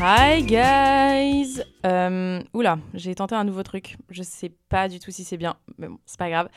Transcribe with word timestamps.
Hi 0.00 0.44
guys 0.44 1.60
Euh, 1.84 2.40
Oula, 2.54 2.78
j'ai 2.94 3.16
tenté 3.16 3.34
un 3.34 3.42
nouveau 3.42 3.64
truc. 3.64 3.96
Je 4.10 4.22
sais 4.22 4.52
pas 4.68 4.88
du 4.88 5.00
tout 5.00 5.10
si 5.10 5.24
c'est 5.24 5.36
bien, 5.36 5.56
mais 5.76 5.88
bon, 5.88 5.98
c'est 6.06 6.18
pas 6.18 6.30
grave. 6.30 6.48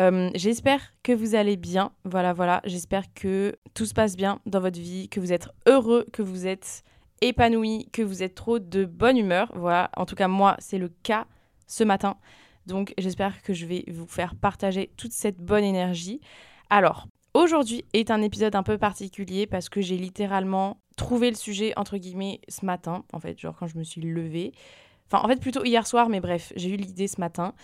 Euh, 0.00 0.30
j'espère 0.34 0.80
que 1.04 1.12
vous 1.12 1.36
allez 1.36 1.56
bien. 1.56 1.92
Voilà, 2.04 2.32
voilà. 2.32 2.60
J'espère 2.64 3.04
que 3.14 3.54
tout 3.72 3.86
se 3.86 3.94
passe 3.94 4.16
bien 4.16 4.40
dans 4.46 4.58
votre 4.58 4.80
vie, 4.80 5.08
que 5.08 5.20
vous 5.20 5.32
êtes 5.32 5.48
heureux, 5.68 6.06
que 6.12 6.22
vous 6.22 6.48
êtes 6.48 6.82
épanoui, 7.20 7.88
que 7.92 8.02
vous 8.02 8.24
êtes 8.24 8.34
trop 8.34 8.58
de 8.58 8.84
bonne 8.84 9.16
humeur. 9.16 9.52
Voilà, 9.54 9.92
en 9.96 10.04
tout 10.04 10.16
cas, 10.16 10.26
moi, 10.26 10.56
c'est 10.58 10.78
le 10.78 10.88
cas 10.88 11.26
ce 11.68 11.84
matin. 11.84 12.16
Donc, 12.66 12.94
j'espère 12.98 13.42
que 13.42 13.52
je 13.52 13.66
vais 13.66 13.84
vous 13.86 14.08
faire 14.08 14.34
partager 14.34 14.90
toute 14.96 15.12
cette 15.12 15.38
bonne 15.38 15.64
énergie. 15.64 16.20
Alors, 16.68 17.06
aujourd'hui 17.32 17.84
est 17.92 18.10
un 18.10 18.22
épisode 18.22 18.56
un 18.56 18.64
peu 18.64 18.76
particulier 18.76 19.46
parce 19.46 19.68
que 19.68 19.80
j'ai 19.80 19.96
littéralement 19.96 20.78
trouvé 20.98 21.30
le 21.30 21.36
sujet, 21.36 21.72
entre 21.76 21.96
guillemets, 21.96 22.40
ce 22.48 22.66
matin, 22.66 23.04
en 23.12 23.20
fait, 23.20 23.38
genre 23.38 23.56
quand 23.58 23.66
je 23.66 23.78
me 23.78 23.84
suis 23.84 24.02
levée. 24.02 24.52
Enfin, 25.06 25.24
en 25.24 25.28
fait, 25.28 25.40
plutôt 25.40 25.64
hier 25.64 25.86
soir, 25.86 26.10
mais 26.10 26.20
bref, 26.20 26.52
j'ai 26.56 26.68
eu 26.68 26.76
l'idée 26.76 27.08
ce 27.08 27.20
matin. 27.20 27.54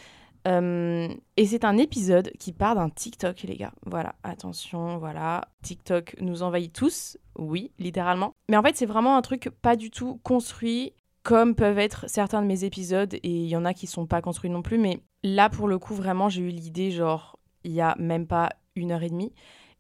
Euh, 0.46 1.08
et 1.36 1.46
c'est 1.46 1.64
un 1.64 1.78
épisode 1.78 2.30
qui 2.38 2.52
part 2.52 2.74
d'un 2.74 2.88
TikTok, 2.88 3.42
les 3.42 3.56
gars. 3.56 3.72
Voilà, 3.86 4.14
attention, 4.22 4.98
voilà. 4.98 5.48
TikTok 5.62 6.16
nous 6.20 6.42
envahit 6.42 6.72
tous, 6.72 7.18
oui, 7.36 7.70
littéralement. 7.78 8.32
Mais 8.48 8.56
en 8.56 8.62
fait, 8.62 8.76
c'est 8.76 8.86
vraiment 8.86 9.16
un 9.16 9.22
truc 9.22 9.50
pas 9.62 9.76
du 9.76 9.90
tout 9.90 10.20
construit 10.22 10.94
comme 11.22 11.54
peuvent 11.54 11.78
être 11.78 12.04
certains 12.08 12.42
de 12.42 12.46
mes 12.46 12.64
épisodes. 12.64 13.14
Et 13.14 13.30
il 13.30 13.48
y 13.48 13.56
en 13.56 13.64
a 13.64 13.74
qui 13.74 13.86
sont 13.86 14.06
pas 14.06 14.20
construits 14.20 14.50
non 14.50 14.62
plus. 14.62 14.78
Mais 14.78 15.00
là, 15.22 15.48
pour 15.48 15.68
le 15.68 15.78
coup, 15.78 15.94
vraiment, 15.94 16.28
j'ai 16.28 16.42
eu 16.42 16.50
l'idée, 16.50 16.90
genre, 16.90 17.38
il 17.64 17.72
y 17.72 17.80
a 17.80 17.94
même 17.98 18.26
pas 18.26 18.50
une 18.76 18.92
heure 18.92 19.02
et 19.02 19.08
demie. 19.08 19.32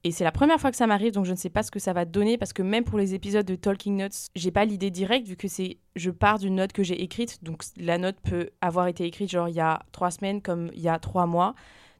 Et 0.06 0.12
c'est 0.12 0.24
la 0.24 0.32
première 0.32 0.60
fois 0.60 0.70
que 0.70 0.76
ça 0.76 0.86
m'arrive, 0.86 1.12
donc 1.12 1.24
je 1.24 1.30
ne 1.30 1.36
sais 1.36 1.48
pas 1.48 1.62
ce 1.62 1.70
que 1.70 1.78
ça 1.78 1.94
va 1.94 2.04
donner 2.04 2.36
parce 2.36 2.52
que 2.52 2.62
même 2.62 2.84
pour 2.84 2.98
les 2.98 3.14
épisodes 3.14 3.46
de 3.46 3.54
Talking 3.54 3.96
Notes, 3.96 4.28
j'ai 4.34 4.50
pas 4.50 4.66
l'idée 4.66 4.90
directe 4.90 5.26
vu 5.26 5.34
que 5.34 5.48
c'est 5.48 5.78
je 5.96 6.10
pars 6.10 6.38
d'une 6.38 6.56
note 6.56 6.74
que 6.74 6.82
j'ai 6.82 7.02
écrite, 7.02 7.42
donc 7.42 7.62
la 7.78 7.96
note 7.96 8.16
peut 8.22 8.50
avoir 8.60 8.86
été 8.86 9.04
écrite 9.06 9.30
genre 9.30 9.48
il 9.48 9.54
y 9.54 9.60
a 9.60 9.80
trois 9.92 10.10
semaines 10.10 10.42
comme 10.42 10.70
il 10.74 10.80
y 10.80 10.90
a 10.90 10.98
trois 10.98 11.24
mois. 11.26 11.54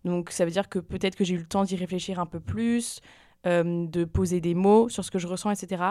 Donc 0.04 0.30
ça 0.30 0.44
veut 0.44 0.50
dire 0.50 0.68
que 0.68 0.78
peut-être 0.78 1.16
que 1.16 1.24
j'ai 1.24 1.34
eu 1.34 1.38
le 1.38 1.46
temps 1.46 1.64
d'y 1.64 1.76
réfléchir 1.76 2.20
un 2.20 2.26
peu 2.26 2.40
plus, 2.40 3.00
euh, 3.46 3.86
de 3.86 4.04
poser 4.04 4.42
des 4.42 4.54
mots 4.54 4.90
sur 4.90 5.02
ce 5.02 5.10
que 5.10 5.18
je 5.18 5.26
ressens, 5.26 5.50
etc. 5.52 5.82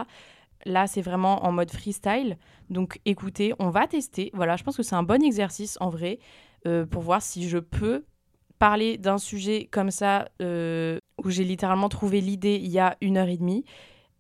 Là, 0.66 0.86
c'est 0.86 1.02
vraiment 1.02 1.44
en 1.44 1.52
mode 1.52 1.72
freestyle. 1.72 2.38
Donc 2.70 3.00
écoutez, 3.06 3.54
on 3.58 3.72
va 3.72 3.88
tester. 3.88 4.30
Voilà, 4.36 4.56
je 4.56 4.64
pense 4.64 4.78
que 4.78 4.84
c'est 4.84 4.96
un 4.96 5.04
bon 5.04 5.24
exercice 5.24 5.78
en 5.82 5.90
vrai 5.90 6.20
euh, 6.68 6.86
pour 6.86 7.02
voir 7.02 7.24
si 7.24 7.50
je 7.50 7.58
peux 7.58 8.06
parler 8.64 8.98
d'un 8.98 9.18
sujet 9.18 9.68
comme 9.70 9.92
ça, 9.92 10.30
euh, 10.42 10.98
où 11.22 11.30
j'ai 11.30 11.44
littéralement 11.44 11.90
trouvé 11.90 12.22
l'idée 12.22 12.56
il 12.56 12.72
y 12.72 12.80
a 12.80 12.96
une 13.02 13.18
heure 13.18 13.28
et 13.28 13.36
demie. 13.36 13.66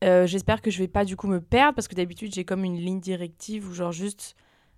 Euh, 0.03 0.27
j'espère 0.27 0.61
que 0.61 0.69
je 0.69 0.79
vais 0.79 0.89
pas 0.89 1.05
du 1.05 1.15
coup 1.15 1.27
me 1.27 1.39
perdre 1.39 1.75
parce 1.75 1.87
que 1.87 1.95
d'habitude 1.95 2.33
j'ai 2.35 2.43
comme 2.43 2.65
une 2.65 2.75
ligne 2.75 2.99
directive 2.99 3.69
où 3.69 3.73
genre 3.73 3.93
juste 3.93 4.35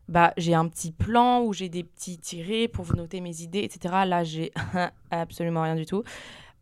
bah 0.07 0.33
j'ai 0.37 0.53
un 0.53 0.67
petit 0.67 0.91
plan 0.91 1.41
où 1.41 1.51
j'ai 1.51 1.67
des 1.67 1.83
petits 1.83 2.19
tirés 2.19 2.67
pour 2.67 2.85
vous 2.85 2.93
noter 2.93 3.21
mes 3.21 3.41
idées 3.41 3.61
etc. 3.61 4.03
Là 4.05 4.23
j'ai 4.23 4.51
absolument 5.09 5.63
rien 5.63 5.73
du 5.75 5.87
tout. 5.87 6.03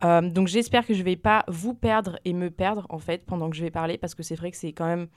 Euh, 0.05 0.21
donc 0.21 0.47
j'espère 0.47 0.87
que 0.87 0.93
je 0.93 1.03
vais 1.03 1.17
pas 1.17 1.43
vous 1.49 1.73
perdre 1.73 2.17
et 2.23 2.31
me 2.31 2.49
perdre 2.49 2.85
en 2.87 2.99
fait 2.99 3.25
pendant 3.25 3.49
que 3.49 3.57
je 3.57 3.63
vais 3.63 3.71
parler 3.71 3.97
parce 3.97 4.15
que 4.15 4.23
c'est 4.23 4.35
vrai 4.35 4.49
que 4.49 4.55
c'est 4.55 4.71
quand 4.71 4.87
même 4.87 5.07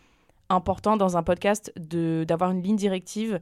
important 0.49 0.97
dans 0.97 1.17
un 1.17 1.23
podcast 1.23 1.73
d'avoir 1.77 2.51
une 2.51 2.65
ligne 2.65 2.75
directive 2.75 3.39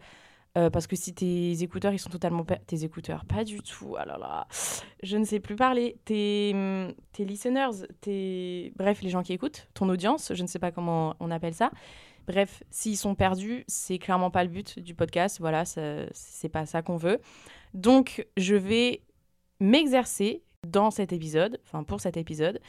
euh, 0.56 0.70
parce 0.70 0.86
que 0.86 0.96
si 0.96 1.14
tes 1.14 1.62
écouteurs, 1.62 1.92
ils 1.92 1.98
sont 1.98 2.10
totalement... 2.10 2.44
Tes 2.66 2.84
écouteurs, 2.84 3.24
pas 3.24 3.44
du 3.44 3.60
tout. 3.60 3.96
Ah 3.98 4.04
là 4.04 4.46
je 5.02 5.16
ne 5.16 5.24
sais 5.24 5.40
plus 5.40 5.56
parler. 5.56 5.98
Tes, 6.04 6.52
hum, 6.54 6.92
tes 7.12 7.24
listeners, 7.24 7.86
tes... 8.00 8.72
Bref, 8.76 9.02
les 9.02 9.10
gens 9.10 9.22
qui 9.22 9.32
écoutent, 9.32 9.68
ton 9.74 9.88
audience, 9.88 10.32
je 10.34 10.42
ne 10.42 10.46
sais 10.46 10.58
pas 10.58 10.70
comment 10.70 11.16
on 11.20 11.30
appelle 11.30 11.54
ça. 11.54 11.70
Bref, 12.26 12.62
s'ils 12.70 12.96
sont 12.96 13.14
perdus, 13.14 13.64
c'est 13.66 13.98
clairement 13.98 14.30
pas 14.30 14.44
le 14.44 14.50
but 14.50 14.78
du 14.78 14.94
podcast. 14.94 15.38
Voilà, 15.40 15.64
c'est 15.64 16.48
pas 16.48 16.66
ça 16.66 16.82
qu'on 16.82 16.96
veut. 16.96 17.20
Donc, 17.74 18.26
je 18.36 18.54
vais 18.54 19.02
m'exercer 19.60 20.42
dans 20.66 20.90
cet 20.90 21.12
épisode, 21.12 21.60
enfin 21.64 21.84
pour 21.84 22.00
cet 22.00 22.16
épisode, 22.16 22.60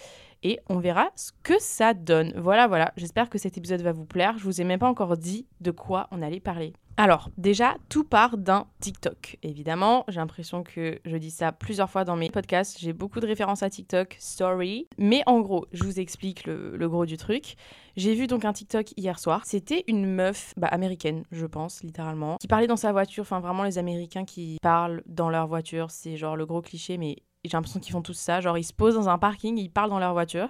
et 0.43 0.59
on 0.67 0.79
verra 0.79 1.09
ce 1.15 1.31
que 1.43 1.53
ça 1.59 1.93
donne. 1.93 2.33
Voilà, 2.35 2.67
voilà, 2.67 2.91
j'espère 2.97 3.29
que 3.29 3.37
cet 3.37 3.57
épisode 3.57 3.81
va 3.81 3.93
vous 3.93 4.05
plaire. 4.05 4.37
Je 4.37 4.43
vous 4.43 4.59
ai 4.59 4.63
même 4.63 4.79
pas 4.79 4.89
encore 4.89 5.15
dit 5.15 5.47
de 5.61 5.71
quoi 5.71 6.07
on 6.11 6.21
allait 6.21 6.41
parler. 6.41 6.73
Alors, 6.97 7.29
déjà, 7.37 7.75
tout 7.89 8.05
part 8.05 8.37
d'un 8.37 8.67
TikTok. 8.79 9.37
Évidemment, 9.43 10.05
j'ai 10.07 10.21
l'impression 10.21 10.63
que 10.63 10.99
je 11.03 11.17
dis 11.17 11.29
ça 11.29 11.51
plusieurs 11.51 11.89
fois 11.89 12.05
dans 12.05 12.15
mes 12.15 12.29
podcasts. 12.29 12.79
J'ai 12.79 12.93
beaucoup 12.93 13.19
de 13.19 13.27
références 13.27 13.63
à 13.63 13.69
TikTok, 13.69 14.15
story. 14.17 14.87
Mais 14.97 15.21
en 15.25 15.41
gros, 15.41 15.65
je 15.73 15.83
vous 15.83 15.99
explique 15.99 16.45
le, 16.45 16.87
gros 16.87 17.05
du 17.05 17.17
truc. 17.17 17.55
J'ai 17.97 18.15
vu 18.15 18.27
donc 18.27 18.45
un 18.45 18.53
TikTok 18.53 18.93
hier 18.95 19.19
soir. 19.19 19.41
C'était 19.43 19.83
une 19.87 20.05
meuf 20.05 20.53
bah, 20.55 20.67
américaine, 20.67 21.23
je 21.31 21.45
pense, 21.45 21.83
littéralement, 21.83 22.37
qui 22.37 22.47
parlait 22.47 22.67
dans 22.67 22.77
sa 22.77 22.93
voiture. 22.93 23.23
Enfin, 23.23 23.41
vraiment, 23.41 23.63
les 23.63 23.77
Américains 23.77 24.23
qui 24.23 24.57
parlent 24.61 25.03
dans 25.05 25.29
leur 25.29 25.47
voiture, 25.47 25.91
c'est 25.91 26.15
genre 26.15 26.37
le 26.37 26.45
gros 26.45 26.61
cliché, 26.61 26.97
mais 26.97 27.17
j'ai 27.43 27.57
l'impression 27.57 27.81
qu'ils 27.81 27.91
font 27.91 28.01
tous 28.01 28.17
ça. 28.17 28.39
Genre, 28.39 28.57
ils 28.57 28.63
se 28.63 28.73
posent 28.73 28.95
dans 28.95 29.09
un 29.09 29.17
parking, 29.17 29.57
ils 29.57 29.69
parlent 29.69 29.89
dans 29.89 29.99
leur 29.99 30.13
voiture. 30.13 30.47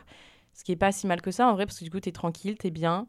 Ce 0.53 0.63
qui 0.63 0.73
est 0.73 0.77
pas 0.77 0.91
si 0.91 1.07
mal 1.07 1.21
que 1.21 1.31
ça, 1.31 1.47
en 1.47 1.53
vrai, 1.53 1.65
parce 1.65 1.79
que 1.79 1.83
du 1.83 1.89
coup, 1.89 1.99
t'es 1.99 2.11
tranquille, 2.11 2.55
t'es 2.55 2.69
bien. 2.69 3.07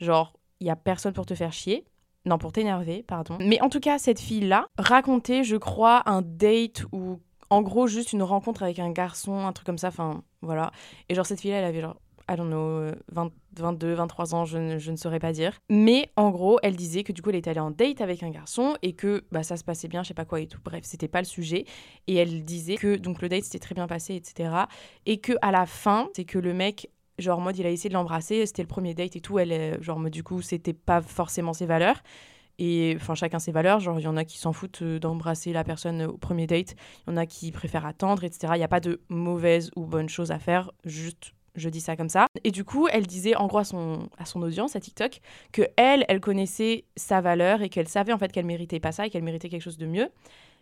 Genre, 0.00 0.34
il 0.60 0.66
y 0.66 0.70
a 0.70 0.76
personne 0.76 1.14
pour 1.14 1.24
te 1.24 1.34
faire 1.34 1.52
chier. 1.52 1.86
Non, 2.26 2.38
pour 2.38 2.52
t'énerver, 2.52 3.02
pardon. 3.02 3.36
Mais 3.40 3.60
en 3.60 3.68
tout 3.68 3.80
cas, 3.80 3.98
cette 3.98 4.20
fille-là 4.20 4.66
racontait, 4.78 5.44
je 5.44 5.56
crois, 5.56 6.02
un 6.06 6.22
date 6.22 6.84
ou 6.92 7.20
en 7.50 7.62
gros 7.62 7.86
juste 7.86 8.12
une 8.12 8.22
rencontre 8.22 8.62
avec 8.62 8.78
un 8.78 8.90
garçon, 8.90 9.46
un 9.46 9.52
truc 9.52 9.66
comme 9.66 9.78
ça, 9.78 9.88
enfin 9.88 10.22
voilà. 10.40 10.72
Et 11.08 11.14
genre 11.14 11.26
cette 11.26 11.40
fille-là, 11.40 11.58
elle 11.58 11.64
avait 11.64 11.80
genre, 11.80 11.96
I 12.30 12.36
don't 12.36 12.48
know, 12.48 12.92
22, 13.56 13.92
23 13.94 14.34
ans, 14.34 14.44
je 14.46 14.56
ne, 14.56 14.78
je 14.78 14.90
ne, 14.90 14.96
saurais 14.96 15.18
pas 15.18 15.32
dire. 15.32 15.58
Mais 15.68 16.10
en 16.16 16.30
gros, 16.30 16.58
elle 16.62 16.76
disait 16.76 17.04
que 17.04 17.12
du 17.12 17.20
coup, 17.20 17.28
elle 17.28 17.36
était 17.36 17.50
allée 17.50 17.60
en 17.60 17.70
date 17.70 18.00
avec 18.00 18.22
un 18.22 18.30
garçon 18.30 18.76
et 18.80 18.94
que 18.94 19.24
bah, 19.30 19.42
ça 19.42 19.58
se 19.58 19.64
passait 19.64 19.88
bien, 19.88 20.02
je 20.02 20.08
sais 20.08 20.14
pas 20.14 20.24
quoi 20.24 20.40
et 20.40 20.46
tout. 20.46 20.58
Bref, 20.64 20.84
c'était 20.84 21.08
pas 21.08 21.20
le 21.20 21.26
sujet. 21.26 21.66
Et 22.06 22.14
elle 22.14 22.44
disait 22.44 22.76
que 22.76 22.96
donc 22.96 23.20
le 23.20 23.28
date 23.28 23.44
s'était 23.44 23.58
très 23.58 23.74
bien 23.74 23.86
passé, 23.86 24.14
etc. 24.14 24.54
Et 25.04 25.18
que 25.18 25.34
à 25.42 25.50
la 25.50 25.66
fin, 25.66 26.08
c'est 26.14 26.24
que 26.24 26.38
le 26.38 26.54
mec 26.54 26.88
genre 27.18 27.40
mode 27.40 27.56
il 27.58 27.66
a 27.66 27.70
essayé 27.70 27.88
de 27.88 27.94
l'embrasser, 27.94 28.46
c'était 28.46 28.62
le 28.62 28.68
premier 28.68 28.94
date 28.94 29.16
et 29.16 29.20
tout, 29.20 29.38
elle 29.38 29.82
genre 29.82 29.98
mode 29.98 30.12
du 30.12 30.22
coup 30.22 30.42
c'était 30.42 30.72
pas 30.72 31.00
forcément 31.00 31.52
ses 31.52 31.66
valeurs. 31.66 32.02
Et 32.58 32.94
enfin 32.96 33.14
chacun 33.14 33.38
ses 33.38 33.52
valeurs, 33.52 33.80
genre 33.80 33.98
il 33.98 34.04
y 34.04 34.08
en 34.08 34.16
a 34.16 34.24
qui 34.24 34.38
s'en 34.38 34.52
foutent 34.52 34.82
euh, 34.82 35.00
d'embrasser 35.00 35.52
la 35.52 35.64
personne 35.64 36.02
au 36.02 36.16
premier 36.16 36.46
date, 36.46 36.76
il 37.06 37.10
y 37.10 37.12
en 37.12 37.16
a 37.16 37.26
qui 37.26 37.50
préfèrent 37.50 37.86
attendre, 37.86 38.22
etc. 38.22 38.52
Il 38.54 38.58
n'y 38.58 38.64
a 38.64 38.68
pas 38.68 38.80
de 38.80 39.00
mauvaise 39.08 39.70
ou 39.74 39.86
bonne 39.86 40.08
chose 40.08 40.30
à 40.30 40.38
faire, 40.38 40.70
juste 40.84 41.34
Je 41.56 41.68
dis 41.68 41.80
ça 41.80 41.96
comme 41.96 42.08
ça. 42.08 42.26
Et 42.44 42.50
du 42.50 42.64
coup, 42.64 42.86
elle 42.88 43.06
disait 43.06 43.36
en 43.36 43.46
gros 43.46 43.58
à 43.58 43.64
son, 43.64 44.08
à 44.18 44.24
son 44.24 44.42
audience, 44.42 44.76
à 44.76 44.80
TikTok, 44.80 45.20
que 45.52 45.62
elle, 45.76 46.04
elle 46.08 46.20
connaissait 46.20 46.84
sa 46.96 47.20
valeur 47.20 47.62
et 47.62 47.68
qu'elle 47.68 47.88
savait 47.88 48.12
en 48.12 48.18
fait 48.18 48.30
qu'elle 48.30 48.46
méritait 48.46 48.80
pas 48.80 48.92
ça 48.92 49.06
et 49.06 49.10
qu'elle 49.10 49.24
méritait 49.24 49.48
quelque 49.48 49.62
chose 49.62 49.78
de 49.78 49.86
mieux. 49.86 50.08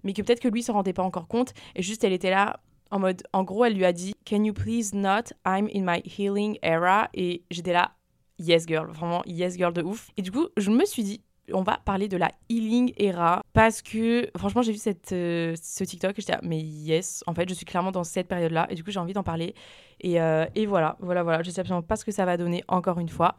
Mais 0.02 0.14
que 0.14 0.22
peut-être 0.22 0.40
que 0.40 0.48
lui 0.48 0.62
s'en 0.62 0.74
rendait 0.74 0.92
pas 0.92 1.02
encore 1.02 1.28
compte. 1.28 1.52
Et 1.76 1.82
juste, 1.82 2.04
elle 2.04 2.12
était 2.12 2.30
là 2.30 2.60
en 2.92 2.98
mode, 2.98 3.22
en 3.32 3.42
gros, 3.42 3.64
elle 3.64 3.74
lui 3.74 3.86
a 3.86 3.92
dit 3.92 4.14
Can 4.28 4.44
you 4.44 4.52
please 4.52 4.94
not? 4.94 5.32
I'm 5.46 5.68
in 5.74 5.82
my 5.82 6.02
healing 6.04 6.58
era. 6.62 7.08
Et 7.14 7.42
j'étais 7.50 7.72
là, 7.72 7.92
yes 8.38 8.66
girl, 8.66 8.88
vraiment 8.90 9.22
yes 9.26 9.56
girl 9.56 9.72
de 9.72 9.82
ouf. 9.82 10.10
Et 10.16 10.22
du 10.22 10.30
coup, 10.30 10.48
je 10.56 10.70
me 10.70 10.84
suis 10.84 11.02
dit 11.02 11.22
on 11.52 11.62
va 11.62 11.80
parler 11.84 12.08
de 12.08 12.16
la 12.16 12.30
healing 12.48 12.92
era 12.96 13.42
parce 13.52 13.82
que 13.82 14.30
franchement 14.36 14.62
j'ai 14.62 14.70
vu 14.70 14.78
cette, 14.78 15.10
euh, 15.12 15.56
ce 15.60 15.82
TikTok 15.82 16.16
et 16.16 16.22
j'étais 16.22 16.38
mais 16.42 16.60
yes 16.60 17.24
en 17.26 17.34
fait 17.34 17.48
je 17.48 17.54
suis 17.54 17.66
clairement 17.66 17.90
dans 17.90 18.04
cette 18.04 18.28
période 18.28 18.52
là 18.52 18.66
et 18.70 18.76
du 18.76 18.84
coup 18.84 18.92
j'ai 18.92 19.00
envie 19.00 19.12
d'en 19.12 19.24
parler 19.24 19.54
et, 20.00 20.20
euh, 20.20 20.46
et, 20.54 20.66
voilà 20.66 20.96
voilà 21.00 21.24
voilà 21.24 21.42
je 21.42 21.50
sais 21.50 21.60
absolument 21.60 21.82
pas 21.82 21.96
ce 21.96 22.04
que 22.04 22.12
ça 22.12 22.24
va 22.24 22.36
donner 22.36 22.62
encore 22.68 23.00
une 23.00 23.08
fois 23.08 23.36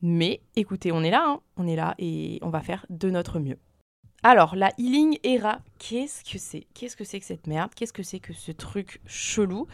mais 0.00 0.40
écoutez 0.56 0.92
on 0.92 1.02
est 1.02 1.10
là 1.10 1.24
hein. 1.26 1.40
on 1.58 1.66
est 1.66 1.76
là 1.76 1.94
et 1.98 2.38
on 2.40 2.48
va 2.48 2.62
faire 2.62 2.86
de 2.88 3.10
notre 3.10 3.38
mieux 3.38 3.58
alors 4.22 4.56
la 4.56 4.70
healing 4.78 5.18
era 5.24 5.60
qu'est-ce 5.78 6.24
que 6.24 6.38
c'est? 6.38 6.66
Qu'est-ce 6.74 6.96
que 6.96 7.04
c'est 7.04 7.20
que 7.20 7.26
cette 7.26 7.46
merde? 7.46 7.74
Qu'est-ce 7.74 7.92
que 7.92 8.02
c'est 8.02 8.20
que 8.20 8.32
ce 8.32 8.52
truc 8.52 9.00
chelou? 9.06 9.66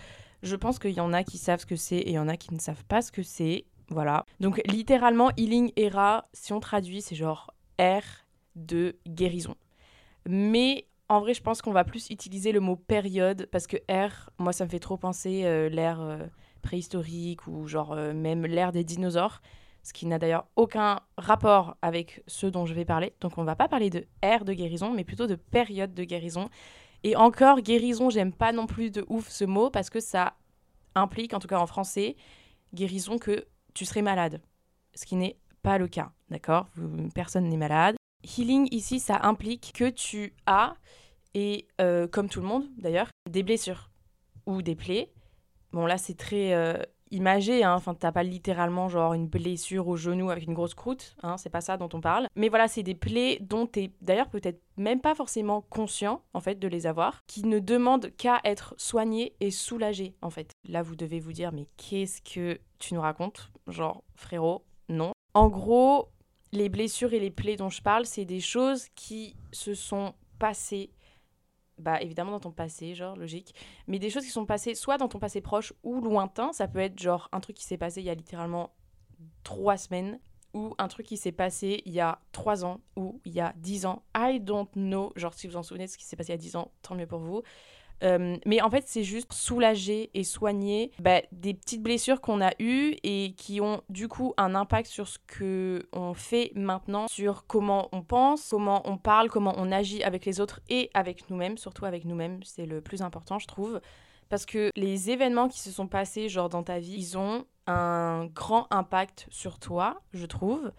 Je 0.43 0.57
pense 0.57 0.79
qu'il 0.79 0.93
y 0.93 1.01
en 1.01 1.13
a 1.13 1.25
qui 1.25 1.39
savent 1.39 1.61
ce 1.61 1.67
que 1.67 1.77
c'est 1.77 1.97
et 1.97 2.11
il 2.11 2.15
y 2.15 2.19
en 2.19 2.29
a 2.29 2.37
qui 2.37 2.55
ne 2.55 2.61
savent 2.61 2.85
pas 2.85 3.03
ce 3.03 3.13
que 3.13 3.23
c'est. 3.23 3.65
Voilà. 3.91 4.25
Donc 4.41 4.61
littéralement, 4.67 5.31
healing 5.37 5.73
era, 5.77 6.29
si 6.33 6.53
on 6.53 6.61
traduit, 6.61 7.03
c'est 7.03 7.17
genre 7.17 7.53
R 7.81 8.03
de 8.55 8.97
guérison. 9.07 9.55
Mais 10.27 10.87
en 11.09 11.21
vrai, 11.21 11.35
je 11.35 11.43
pense 11.43 11.63
qu'on 11.63 11.73
va 11.73 11.85
plus 11.85 12.11
utiliser 12.11 12.53
le 12.53 12.61
mot 12.61 12.77
période 12.77 13.49
parce 13.51 13.67
que 13.67 13.77
R, 13.91 14.31
moi, 14.39 14.53
ça 14.53 14.65
me 14.65 14.71
fait 14.71 14.79
trop 14.79 14.97
penser 14.97 15.43
euh, 15.45 15.69
l'ère 15.69 16.01
euh, 16.01 16.19
préhistorique 16.63 17.47
ou 17.47 17.67
genre 17.67 17.93
euh, 17.93 18.13
même 18.13 18.45
l'ère 18.45 18.73
des 18.73 18.85
dinosaures, 18.85 19.41
ce 19.83 19.93
qui 19.93 20.07
n'a 20.07 20.19
d'ailleurs 20.19 20.47
aucun 20.57 21.01
rapport 21.17 21.77
avec 21.83 22.23
ce 22.27 22.47
dont 22.47 22.67
je 22.67 22.75
vais 22.75 22.85
parler. 22.85 23.15
Donc 23.21 23.39
on 23.39 23.45
va 23.45 23.57
pas 23.57 23.69
parler 23.69 23.91
de 23.91 24.07
R 24.23 24.45
de 24.45 24.53
guérison, 24.53 24.93
mais 24.93 25.05
plutôt 25.05 25.27
de 25.27 25.35
période 25.35 25.95
de 25.95 26.05
guérison. 26.05 26.51
Et 27.05 27.17
encore, 27.17 27.61
guérison, 27.61 28.11
j'aime 28.11 28.33
pas 28.33 28.53
non 28.53 28.67
plus 28.67 28.91
de 28.91 29.05
ouf 29.09 29.29
ce 29.29 29.45
mot 29.45 29.71
parce 29.71 29.91
que 29.91 30.01
ça 30.01 30.35
implique, 30.95 31.33
en 31.33 31.39
tout 31.39 31.49
cas 31.49 31.59
en 31.59 31.67
français, 31.67 32.17
guérison 32.75 33.19
que 33.19 33.47
tu 33.75 33.85
serais 33.85 34.03
malade. 34.03 34.43
Ce 34.95 35.07
qui 35.07 35.17
n'est 35.17 35.39
pas 35.63 35.79
le 35.79 35.87
cas, 35.87 36.13
d'accord? 36.29 36.67
Personne 37.15 37.49
n'est 37.49 37.57
malade. 37.57 37.97
Healing 38.25 38.69
ici, 38.73 38.99
ça 38.99 39.21
implique 39.23 39.73
que 39.75 39.89
tu 39.89 40.35
as, 40.47 40.75
et 41.35 41.69
euh, 41.81 42.09
comme 42.09 42.29
tout 42.29 42.41
le 42.41 42.47
monde 42.47 42.67
d'ailleurs, 42.79 43.09
des 43.31 43.43
blessures 43.43 43.91
ou 44.47 44.63
des 44.63 44.75
plaies. 44.75 45.13
Bon 45.73 45.87
là 45.87 45.99
c'est 45.99 46.17
très 46.17 46.55
euh, 46.55 46.83
imagé, 47.11 47.65
hein. 47.65 47.75
enfin 47.75 47.95
t'as 47.95 48.13
pas 48.13 48.23
littéralement 48.23 48.89
genre 48.89 49.15
une 49.15 49.27
blessure 49.27 49.89
au 49.89 49.97
genou 49.97 50.31
avec 50.31 50.45
une 50.45 50.55
grosse 50.55 50.75
croûte, 50.75 51.17
hein, 51.23 51.37
c'est 51.37 51.51
pas 51.51 51.61
ça 51.61 51.77
dont 51.77 51.89
on 51.93 52.01
parle. 52.01 52.27
Mais 52.37 52.49
voilà, 52.49 52.69
c'est 52.69 52.83
des 52.83 52.95
plaies 52.95 53.39
dont 53.41 53.67
t'es 53.67 53.93
d'ailleurs 54.01 54.29
peut-être 54.29 54.61
même 54.77 55.01
pas 55.01 55.15
forcément 55.15 55.63
conscient 55.63 56.23
en 56.35 56.41
fait 56.41 56.59
de 56.59 56.69
les 56.69 56.87
avoir, 56.87 57.23
qui 57.27 57.45
ne 57.45 57.59
demandent 57.59 58.11
qu'à 58.17 58.41
être 58.45 58.75
soignées 58.77 59.35
et 59.41 59.51
soulagées 59.51 60.15
en 60.23 60.31
fait. 60.31 60.51
Là 60.69 60.83
vous 60.83 60.97
devez 60.97 61.21
vous 61.21 61.33
dire 61.33 61.53
mais 61.53 61.67
qu'est-ce 61.77 62.23
que 62.23 62.59
tu 62.79 62.95
nous 62.95 63.01
racontes? 63.01 63.51
Genre 63.67 64.03
frérot, 64.15 64.65
non. 64.89 65.13
En 65.35 65.49
gros, 65.49 66.09
les 66.53 66.69
blessures 66.69 67.13
et 67.13 67.21
les 67.21 67.31
plaies 67.31 67.57
dont 67.57 67.69
je 67.69 67.83
parle, 67.83 68.07
c'est 68.07 68.25
des 68.25 68.41
choses 68.41 68.87
qui 68.95 69.37
se 69.53 69.75
sont 69.75 70.15
passées, 70.39 70.91
bah 71.79 72.01
évidemment 72.03 72.33
dans 72.33 72.41
ton 72.41 72.51
passé, 72.51 72.95
genre 72.95 73.17
logique, 73.17 73.55
mais 73.87 73.99
des 73.99 74.11
choses 74.11 74.25
qui 74.25 74.31
sont 74.31 74.47
passées 74.47 74.75
soit 74.75 74.99
dans 74.99 75.09
ton 75.09 75.19
passé 75.19 75.41
proche 75.41 75.73
ou 75.83 76.01
lointain. 76.01 76.53
Ça 76.53 76.69
peut 76.69 76.81
être 76.81 76.99
genre 76.99 77.29
un 77.33 77.41
truc 77.41 77.57
qui 77.57 77.65
s'est 77.65 77.79
passé 77.79 78.01
il 78.01 78.07
y 78.07 78.11
a 78.11 78.15
littéralement 78.15 78.75
trois 79.43 79.77
semaines 79.77 80.21
ou 80.55 80.75
un 80.79 80.89
truc 80.89 81.07
qui 81.07 81.17
s'est 81.17 81.33
passé 81.33 81.83
il 81.85 81.93
y 81.93 82.01
a 82.01 82.21
trois 82.33 82.65
ans 82.65 82.81
ou 82.97 83.21
il 83.25 83.33
y 83.33 83.41
a 83.41 83.53
dix 83.57 83.87
ans. 83.87 84.03
I 84.17 84.41
don't 84.41 84.69
know. 84.75 85.13
Genre 85.17 85.35
si 85.35 85.47
vous 85.47 85.57
en 85.57 85.63
souvenez 85.63 85.87
de 85.87 85.91
ce 85.91 85.99
qui 85.99 86.05
s'est 86.05 86.17
passé 86.17 86.31
il 86.31 86.35
y 86.35 86.39
a 86.39 86.39
dix 86.39 86.57
ans, 86.57 86.73
tant 86.83 86.95
mieux 86.95 87.07
pour 87.07 87.21
vous. 87.21 87.43
Euh, 88.05 88.37
mais 88.47 88.61
en 88.63 88.71
fait, 88.71 88.85
c'est 88.87 89.03
juste 89.03 89.33
soulager 89.33 90.11
et 90.15 90.25
soigner 90.25 90.93
bah, 91.01 91.21
des 91.33 91.55
petites 91.55 91.83
blessures 91.83 92.21
qu'on 92.21 92.41
a 92.41 92.53
eues 92.61 92.97
et 93.03 93.35
qui 93.37 93.61
ont 93.61 93.83
du 93.89 94.09
coup 94.09 94.35
un 94.37 94.55
impact 94.55 94.89
sur 94.89 95.09
ce 95.09 95.19
que 95.27 95.89
on 95.93 96.15
fait 96.15 96.53
maintenant, 96.55 97.09
sur 97.09 97.47
comment 97.47 97.89
on 97.93 98.03
pense, 98.03 98.49
comment 98.51 98.83
on 98.85 98.99
parle, 98.99 99.29
comment 99.29 99.55
on 99.57 99.73
agit 99.73 100.03
avec 100.03 100.25
les 100.25 100.41
autres 100.41 100.61
et 100.69 100.91
avec 100.95 101.29
nous-mêmes, 101.31 101.59
surtout 101.59 101.85
avec 101.85 102.05
nous-mêmes. 102.05 102.41
C'est 102.45 102.67
le 102.67 102.81
plus 102.81 103.03
important, 103.03 103.39
je 103.39 103.47
trouve. 103.47 103.81
Parce 104.29 104.45
que 104.45 104.71
les 104.77 105.11
événements 105.11 105.49
qui 105.49 105.59
se 105.59 105.71
sont 105.71 105.89
passés, 105.89 106.29
genre 106.29 106.49
dans 106.49 106.63
ta 106.63 106.79
vie, 106.79 106.97
ils 106.97 107.19
ont 107.19 107.47
un 107.67 108.27
grand 108.27 108.67
impact 108.71 109.27
sur 109.31 109.59
toi, 109.59 110.01
je 110.13 110.27
trouve. 110.27 110.71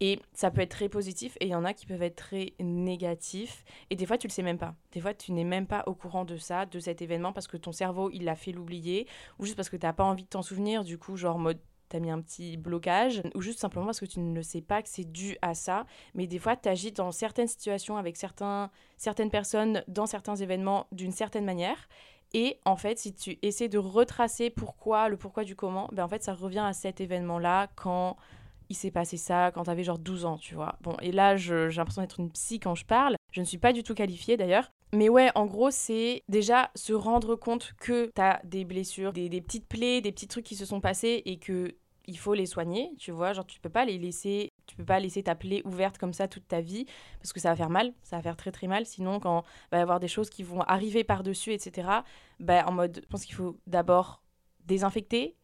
Et 0.00 0.18
ça 0.32 0.50
peut 0.50 0.60
être 0.60 0.70
très 0.70 0.88
positif 0.88 1.36
et 1.40 1.46
il 1.46 1.50
y 1.50 1.54
en 1.54 1.64
a 1.64 1.72
qui 1.72 1.86
peuvent 1.86 2.02
être 2.02 2.16
très 2.16 2.54
négatifs. 2.58 3.64
Et 3.90 3.96
des 3.96 4.06
fois, 4.06 4.18
tu 4.18 4.26
le 4.26 4.32
sais 4.32 4.42
même 4.42 4.58
pas. 4.58 4.74
Des 4.92 5.00
fois, 5.00 5.14
tu 5.14 5.32
n'es 5.32 5.44
même 5.44 5.66
pas 5.66 5.84
au 5.86 5.94
courant 5.94 6.24
de 6.24 6.36
ça, 6.36 6.66
de 6.66 6.80
cet 6.80 7.00
événement, 7.00 7.32
parce 7.32 7.46
que 7.46 7.56
ton 7.56 7.72
cerveau, 7.72 8.10
il 8.12 8.24
l'a 8.24 8.34
fait 8.34 8.52
l'oublier, 8.52 9.06
ou 9.38 9.44
juste 9.44 9.56
parce 9.56 9.68
que 9.68 9.76
tu 9.76 9.86
n'as 9.86 9.92
pas 9.92 10.04
envie 10.04 10.24
de 10.24 10.28
t'en 10.28 10.42
souvenir, 10.42 10.84
du 10.84 10.98
coup, 10.98 11.16
genre 11.16 11.38
mode 11.38 11.60
t'as 11.90 12.00
mis 12.00 12.10
un 12.10 12.20
petit 12.20 12.56
blocage, 12.56 13.22
ou 13.34 13.40
juste 13.40 13.60
simplement 13.60 13.86
parce 13.86 14.00
que 14.00 14.06
tu 14.06 14.18
ne 14.18 14.34
le 14.34 14.42
sais 14.42 14.62
pas 14.62 14.82
que 14.82 14.88
c'est 14.88 15.04
dû 15.04 15.36
à 15.42 15.54
ça. 15.54 15.86
Mais 16.14 16.26
des 16.26 16.38
fois, 16.38 16.56
tu 16.56 16.68
agis 16.68 16.90
dans 16.90 17.12
certaines 17.12 17.46
situations 17.46 17.96
avec 17.96 18.16
certains, 18.16 18.70
certaines 18.96 19.30
personnes, 19.30 19.84
dans 19.86 20.06
certains 20.06 20.34
événements, 20.34 20.88
d'une 20.90 21.12
certaine 21.12 21.44
manière. 21.44 21.88
Et 22.32 22.58
en 22.64 22.74
fait, 22.74 22.98
si 22.98 23.14
tu 23.14 23.38
essaies 23.42 23.68
de 23.68 23.78
retracer 23.78 24.50
pourquoi, 24.50 25.08
le 25.08 25.16
pourquoi 25.16 25.44
du 25.44 25.54
comment, 25.54 25.88
ben 25.92 26.04
en 26.04 26.08
fait, 26.08 26.24
ça 26.24 26.34
revient 26.34 26.64
à 26.66 26.72
cet 26.72 27.00
événement-là 27.00 27.68
quand 27.76 28.16
il 28.68 28.76
s'est 28.76 28.90
passé 28.90 29.16
ça 29.16 29.50
quand 29.52 29.64
t'avais 29.64 29.84
genre 29.84 29.98
12 29.98 30.24
ans, 30.24 30.38
tu 30.38 30.54
vois. 30.54 30.76
Bon, 30.80 30.96
et 31.02 31.12
là, 31.12 31.36
j'ai 31.36 31.68
l'impression 31.68 32.02
d'être 32.02 32.20
une 32.20 32.30
psy 32.30 32.60
quand 32.60 32.74
je 32.74 32.84
parle. 32.84 33.16
Je 33.32 33.40
ne 33.40 33.44
suis 33.44 33.58
pas 33.58 33.72
du 33.72 33.82
tout 33.82 33.94
qualifiée 33.94 34.36
d'ailleurs. 34.36 34.70
Mais 34.92 35.08
ouais, 35.08 35.30
en 35.34 35.46
gros, 35.46 35.70
c'est 35.70 36.22
déjà 36.28 36.70
se 36.76 36.92
rendre 36.92 37.34
compte 37.34 37.72
que 37.80 38.10
t'as 38.14 38.40
des 38.44 38.64
blessures, 38.64 39.12
des, 39.12 39.28
petites 39.40 39.66
plaies, 39.66 40.00
des 40.00 40.12
petits 40.12 40.28
trucs 40.28 40.44
qui 40.44 40.54
se 40.54 40.64
sont 40.64 40.80
passés 40.80 41.22
et 41.24 41.38
que 41.38 41.74
il 42.06 42.18
faut 42.18 42.34
les 42.34 42.46
soigner, 42.46 42.92
tu 42.98 43.10
vois. 43.10 43.32
Genre, 43.32 43.46
tu 43.46 43.58
peux 43.60 43.70
pas 43.70 43.84
les 43.84 43.98
laisser, 43.98 44.52
tu 44.66 44.76
peux 44.76 44.84
pas 44.84 45.00
laisser 45.00 45.22
ta 45.22 45.34
plaie 45.34 45.62
ouverte 45.64 45.98
comme 45.98 46.12
ça 46.12 46.28
toute 46.28 46.46
ta 46.46 46.60
vie 46.60 46.84
parce 47.18 47.32
que 47.32 47.40
ça 47.40 47.48
va 47.48 47.56
faire 47.56 47.70
mal, 47.70 47.92
ça 48.02 48.16
va 48.16 48.22
faire 48.22 48.36
très 48.36 48.52
très 48.52 48.66
mal. 48.66 48.86
Sinon, 48.86 49.20
quand 49.20 49.42
il 49.42 49.68
va 49.72 49.78
y 49.78 49.80
avoir 49.80 50.00
des 50.00 50.08
choses 50.08 50.30
qui 50.30 50.42
vont 50.42 50.60
arriver 50.60 51.02
par-dessus, 51.02 51.52
etc., 51.52 51.88
bah, 52.40 52.64
en 52.68 52.72
mode, 52.72 53.00
je 53.02 53.08
pense 53.08 53.24
qu'il 53.24 53.34
faut 53.34 53.58
d'abord 53.66 54.22
désinfecter, 54.66 55.34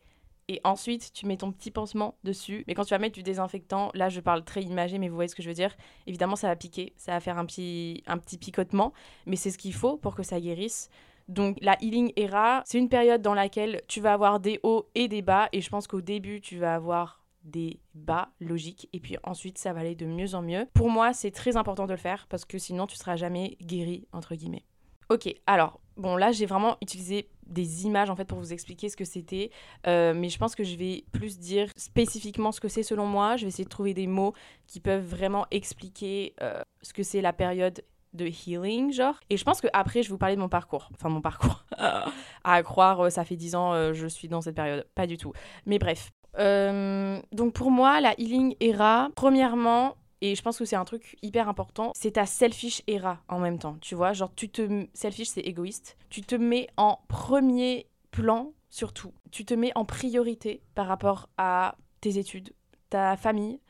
et 0.51 0.61
ensuite 0.65 1.13
tu 1.13 1.27
mets 1.27 1.37
ton 1.37 1.53
petit 1.53 1.71
pansement 1.71 2.17
dessus. 2.25 2.65
Mais 2.67 2.75
quand 2.75 2.85
tu 2.85 2.91
vas 2.91 2.99
mettre 2.99 3.15
du 3.15 3.23
désinfectant, 3.23 3.93
là 3.95 4.09
je 4.09 4.21
parle 4.21 4.45
très 4.45 4.63
imagé, 4.63 4.99
mais 4.99 5.09
vous 5.09 5.15
voyez 5.15 5.29
ce 5.29 5.37
que 5.37 5.45
je 5.45 5.49
veux 5.49 5.55
dire. 5.55 5.77
Évidemment, 6.09 6.35
ça 6.35 6.49
va 6.49 6.57
piquer, 6.57 6.93
ça 6.97 7.13
va 7.13 7.21
faire 7.21 7.39
un 7.39 7.47
petit, 7.47 8.03
un 8.09 8.19
petit 8.19 8.37
picotement, 8.37 8.93
mais 9.27 9.37
c'est 9.37 9.53
ce 9.53 9.59
qu'il 9.59 9.73
faut 9.73 9.97
pour 9.97 10.17
que 10.17 10.25
ça 10.25 10.41
guérisse. 10.41 10.91
Donc 11.29 11.57
la 11.61 11.81
healing 11.81 12.13
era, 12.17 12.63
c'est 12.67 12.79
une 12.79 12.89
période 12.89 13.23
dans 13.23 13.35
laquelle 13.35 13.81
tu 13.87 14.01
vas 14.01 14.13
avoir 14.13 14.41
des 14.41 14.59
hauts 14.65 14.89
et 14.97 15.07
des 15.07 15.23
bas, 15.23 15.49
et 15.53 15.61
je 15.61 15.71
pense 15.71 15.87
qu'au 15.87 16.01
début 16.01 16.41
tu 16.41 16.59
vas 16.59 16.75
avoir 16.75 17.23
des 17.45 17.81
bas 17.95 18.31
logiques 18.41 18.89
et 18.93 19.01
puis 19.01 19.17
ensuite 19.23 19.57
ça 19.57 19.73
va 19.73 19.81
aller 19.81 19.95
de 19.95 20.05
mieux 20.05 20.35
en 20.35 20.43
mieux. 20.43 20.67
Pour 20.75 20.91
moi, 20.91 21.13
c'est 21.13 21.31
très 21.31 21.57
important 21.57 21.87
de 21.87 21.93
le 21.93 21.97
faire 21.97 22.27
parce 22.29 22.45
que 22.45 22.59
sinon 22.59 22.87
tu 22.89 22.97
seras 22.97 23.15
jamais 23.17 23.57
guéri 23.63 24.09
entre 24.13 24.35
guillemets. 24.35 24.65
Ok, 25.11 25.35
alors 25.47 25.81
bon 25.97 26.17
là 26.17 26.31
j'ai 26.31 26.47
vraiment 26.47 26.77
utilisé 26.81 27.29
des 27.45 27.85
images 27.85 28.11
en 28.11 28.17
fait 28.17 28.25
pour 28.25 28.39
vous 28.39 28.53
expliquer 28.53 28.89
ce 28.89 28.97
que 28.97 29.05
c'était, 29.05 29.51
euh, 29.89 30.15
mais 30.15 30.29
je 30.29 30.39
pense 30.39 30.55
que 30.55 30.63
je 30.63 30.77
vais 30.77 31.05
plus 31.11 31.41
dire 31.41 31.69
spécifiquement 31.75 32.53
ce 32.53 32.61
que 32.61 32.69
c'est 32.69 32.85
selon 32.85 33.07
moi. 33.07 33.37
Je 33.37 33.43
vais 33.43 33.49
essayer 33.49 33.65
de 33.65 33.71
trouver 33.71 33.93
des 33.93 34.07
mots 34.07 34.35
qui 34.69 34.79
peuvent 34.79 35.05
vraiment 35.05 35.47
expliquer 35.51 36.35
euh, 36.43 36.63
ce 36.83 36.93
que 36.93 37.03
c'est 37.03 37.21
la 37.21 37.33
période 37.33 37.83
de 38.13 38.27
healing, 38.27 38.93
genre. 38.93 39.19
Et 39.31 39.37
je 39.37 39.43
pense 39.43 39.61
que 39.61 39.67
après 39.73 40.05
je 40.05 40.09
vais 40.09 40.13
vous 40.13 40.19
parler 40.19 40.37
de 40.37 40.41
mon 40.41 40.49
parcours. 40.49 40.89
Enfin, 40.95 41.09
mon 41.09 41.21
parcours. 41.21 41.65
à 42.45 42.63
croire, 42.63 43.01
euh, 43.01 43.11
ça 43.11 43.25
fait 43.25 43.37
10 43.37 43.57
ans, 43.57 43.93
je 43.93 44.07
suis 44.07 44.29
dans 44.29 44.41
cette 44.41 44.55
période. 44.55 44.87
Pas 44.95 45.09
du 45.09 45.19
tout. 45.19 45.33
Mais 45.67 45.81
bref. 45.81 46.13
donc 46.37 47.53
pour 47.53 47.73
moi, 47.73 48.01
la 48.01 48.15
healing 48.17 48.55
era, 48.61 49.09
premièrement, 49.17 49.97
et 50.21 50.35
je 50.35 50.43
pense 50.43 50.59
que 50.59 50.65
c'est 50.65 50.77
un 50.77 50.85
truc 50.85 51.17
hyper 51.23 51.49
important. 51.49 51.93
C'est 51.95 52.13
ta 52.13 52.27
selfish 52.27 52.83
era 52.87 53.21
en 53.29 53.39
même 53.39 53.59
temps. 53.59 53.77
Tu 53.81 53.95
vois, 53.95 54.13
genre, 54.13 54.33
tu 54.35 54.49
te. 54.49 54.87
Selfish, 54.93 55.29
c'est 55.29 55.41
égoïste. 55.41 55.97
Tu 56.11 56.23
te 56.23 56.35
mets 56.35 56.69
en 56.77 57.01
premier 57.09 57.87
plan, 58.11 58.53
surtout. 58.69 59.13
Tu 59.31 59.45
te 59.45 59.55
mets 59.55 59.73
en 59.75 59.85
priorité 59.85 60.63
par 60.75 60.87
rapport 60.87 61.29
à 61.39 61.77
tes 62.01 62.19
études, 62.19 62.53
ta 62.91 63.17
famille, 63.17 63.61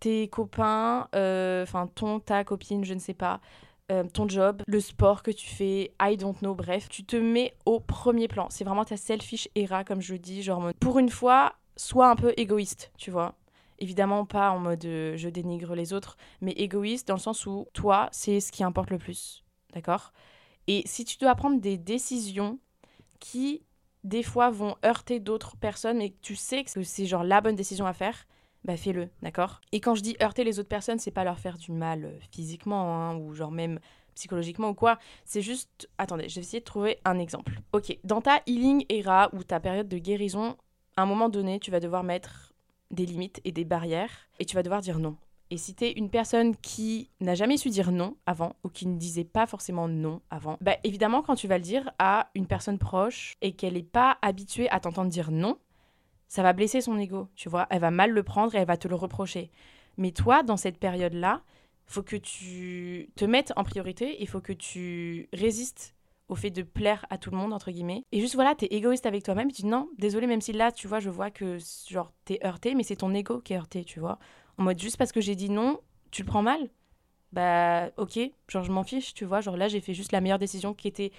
tes 0.00 0.28
copains, 0.28 1.08
euh, 1.14 1.62
enfin, 1.62 1.86
ton, 1.94 2.20
ta 2.20 2.44
copine, 2.44 2.84
je 2.84 2.94
ne 2.94 2.98
sais 2.98 3.14
pas. 3.14 3.40
Euh, 3.92 4.04
ton 4.04 4.26
job, 4.28 4.62
le 4.66 4.80
sport 4.80 5.22
que 5.22 5.30
tu 5.30 5.46
fais, 5.46 5.92
I 6.00 6.16
don't 6.16 6.38
know, 6.38 6.54
bref, 6.54 6.88
tu 6.88 7.04
te 7.04 7.16
mets 7.16 7.54
au 7.66 7.80
premier 7.80 8.28
plan. 8.28 8.46
C'est 8.50 8.64
vraiment 8.64 8.84
ta 8.84 8.96
selfish 8.96 9.48
era, 9.54 9.84
comme 9.84 10.00
je 10.00 10.14
dis, 10.16 10.42
genre, 10.42 10.70
pour 10.80 10.98
une 10.98 11.10
fois, 11.10 11.54
sois 11.76 12.08
un 12.08 12.16
peu 12.16 12.32
égoïste, 12.36 12.92
tu 12.96 13.10
vois. 13.10 13.34
Évidemment 13.78 14.24
pas 14.24 14.50
en 14.50 14.58
mode 14.58 14.84
euh, 14.84 15.16
je 15.16 15.28
dénigre 15.28 15.74
les 15.74 15.92
autres, 15.92 16.16
mais 16.40 16.52
égoïste 16.52 17.08
dans 17.08 17.14
le 17.14 17.20
sens 17.20 17.46
où 17.46 17.66
toi, 17.72 18.08
c'est 18.12 18.40
ce 18.40 18.52
qui 18.52 18.62
importe 18.62 18.90
le 18.90 18.98
plus. 18.98 19.44
D'accord? 19.72 20.12
Et 20.66 20.82
si 20.86 21.04
tu 21.04 21.18
dois 21.18 21.34
prendre 21.34 21.60
des 21.60 21.76
décisions 21.76 22.58
qui 23.20 23.62
des 24.04 24.22
fois 24.22 24.50
vont 24.50 24.76
heurter 24.84 25.18
d'autres 25.18 25.56
personnes, 25.56 25.98
mais 25.98 26.10
que 26.10 26.20
tu 26.20 26.36
sais 26.36 26.62
que 26.64 26.82
c'est 26.82 27.06
genre 27.06 27.24
la 27.24 27.40
bonne 27.40 27.56
décision 27.56 27.86
à 27.86 27.92
faire, 27.92 28.26
bah 28.64 28.76
fais-le, 28.76 29.08
d'accord? 29.22 29.60
Et 29.72 29.80
quand 29.80 29.94
je 29.94 30.02
dis 30.02 30.16
heurter 30.22 30.44
les 30.44 30.58
autres 30.58 30.68
personnes, 30.68 30.98
c'est 30.98 31.10
pas 31.10 31.24
leur 31.24 31.38
faire 31.38 31.58
du 31.58 31.72
mal 31.72 32.04
euh, 32.04 32.18
physiquement, 32.30 32.94
hein, 32.94 33.16
ou 33.16 33.34
genre 33.34 33.50
même 33.50 33.78
psychologiquement 34.14 34.70
ou 34.70 34.74
quoi. 34.74 34.98
C'est 35.24 35.42
juste. 35.42 35.88
Attendez, 35.98 36.28
je 36.28 36.36
vais 36.36 36.40
essayer 36.40 36.60
de 36.60 36.64
trouver 36.64 36.98
un 37.04 37.18
exemple. 37.18 37.60
Ok, 37.72 37.98
dans 38.04 38.20
ta 38.20 38.40
healing 38.46 38.86
era 38.88 39.28
ou 39.34 39.42
ta 39.42 39.60
période 39.60 39.88
de 39.88 39.98
guérison, 39.98 40.56
à 40.96 41.02
un 41.02 41.06
moment 41.06 41.28
donné, 41.28 41.60
tu 41.60 41.70
vas 41.70 41.80
devoir 41.80 42.04
mettre 42.04 42.53
des 42.94 43.06
limites 43.06 43.40
et 43.44 43.52
des 43.52 43.64
barrières 43.64 44.28
et 44.38 44.44
tu 44.44 44.54
vas 44.54 44.62
devoir 44.62 44.80
dire 44.80 44.98
non. 44.98 45.16
Et 45.50 45.58
si 45.58 45.74
t'es 45.74 45.92
une 45.92 46.10
personne 46.10 46.56
qui 46.56 47.10
n'a 47.20 47.34
jamais 47.34 47.56
su 47.56 47.68
dire 47.68 47.92
non 47.92 48.16
avant 48.26 48.56
ou 48.64 48.68
qui 48.68 48.86
ne 48.86 48.96
disait 48.96 49.24
pas 49.24 49.46
forcément 49.46 49.88
non 49.88 50.20
avant, 50.30 50.56
bah 50.60 50.76
évidemment 50.84 51.22
quand 51.22 51.34
tu 51.34 51.46
vas 51.48 51.58
le 51.58 51.64
dire 51.64 51.92
à 51.98 52.30
une 52.34 52.46
personne 52.46 52.78
proche 52.78 53.34
et 53.42 53.52
qu'elle 53.52 53.74
n'est 53.74 53.82
pas 53.82 54.18
habituée 54.22 54.70
à 54.70 54.80
t'entendre 54.80 55.10
dire 55.10 55.30
non, 55.30 55.58
ça 56.28 56.42
va 56.42 56.52
blesser 56.52 56.80
son 56.80 56.98
ego, 56.98 57.28
tu 57.36 57.48
vois. 57.48 57.66
Elle 57.70 57.80
va 57.80 57.90
mal 57.90 58.10
le 58.10 58.22
prendre 58.22 58.54
et 58.54 58.58
elle 58.58 58.66
va 58.66 58.76
te 58.76 58.88
le 58.88 58.96
reprocher. 58.96 59.50
Mais 59.96 60.10
toi, 60.10 60.42
dans 60.42 60.56
cette 60.56 60.78
période-là, 60.78 61.42
faut 61.86 62.02
que 62.02 62.16
tu 62.16 63.10
te 63.14 63.24
mettes 63.24 63.52
en 63.56 63.64
priorité, 63.64 64.16
il 64.20 64.26
faut 64.26 64.40
que 64.40 64.52
tu 64.52 65.28
résistes 65.32 65.94
au 66.28 66.34
fait 66.34 66.50
de 66.50 66.62
plaire 66.62 67.04
à 67.10 67.18
tout 67.18 67.30
le 67.30 67.36
monde, 67.36 67.52
entre 67.52 67.70
guillemets. 67.70 68.04
Et 68.12 68.20
juste 68.20 68.34
voilà, 68.34 68.54
t'es 68.54 68.66
égoïste 68.66 69.06
avec 69.06 69.22
toi-même, 69.22 69.52
tu 69.52 69.62
dis 69.62 69.68
non, 69.68 69.88
désolé, 69.98 70.26
même 70.26 70.40
si 70.40 70.52
là, 70.52 70.72
tu 70.72 70.88
vois, 70.88 71.00
je 71.00 71.10
vois 71.10 71.30
que 71.30 71.58
genre 71.88 72.12
t'es 72.24 72.38
heurté, 72.44 72.74
mais 72.74 72.82
c'est 72.82 72.96
ton 72.96 73.12
ego 73.14 73.40
qui 73.40 73.52
est 73.52 73.56
heurté, 73.56 73.84
tu 73.84 74.00
vois. 74.00 74.18
En 74.58 74.62
mode 74.62 74.78
juste 74.78 74.96
parce 74.96 75.12
que 75.12 75.20
j'ai 75.20 75.34
dit 75.34 75.50
non, 75.50 75.80
tu 76.10 76.22
le 76.22 76.26
prends 76.26 76.42
mal? 76.42 76.70
Bah 77.32 77.90
ok, 77.96 78.18
genre 78.48 78.62
je 78.62 78.70
m'en 78.70 78.84
fiche, 78.84 79.12
tu 79.14 79.24
vois. 79.24 79.40
Genre 79.40 79.56
là, 79.56 79.68
j'ai 79.68 79.80
fait 79.80 79.94
juste 79.94 80.12
la 80.12 80.20
meilleure 80.20 80.38
décision 80.38 80.72
qui 80.72 80.88
était 80.88 81.10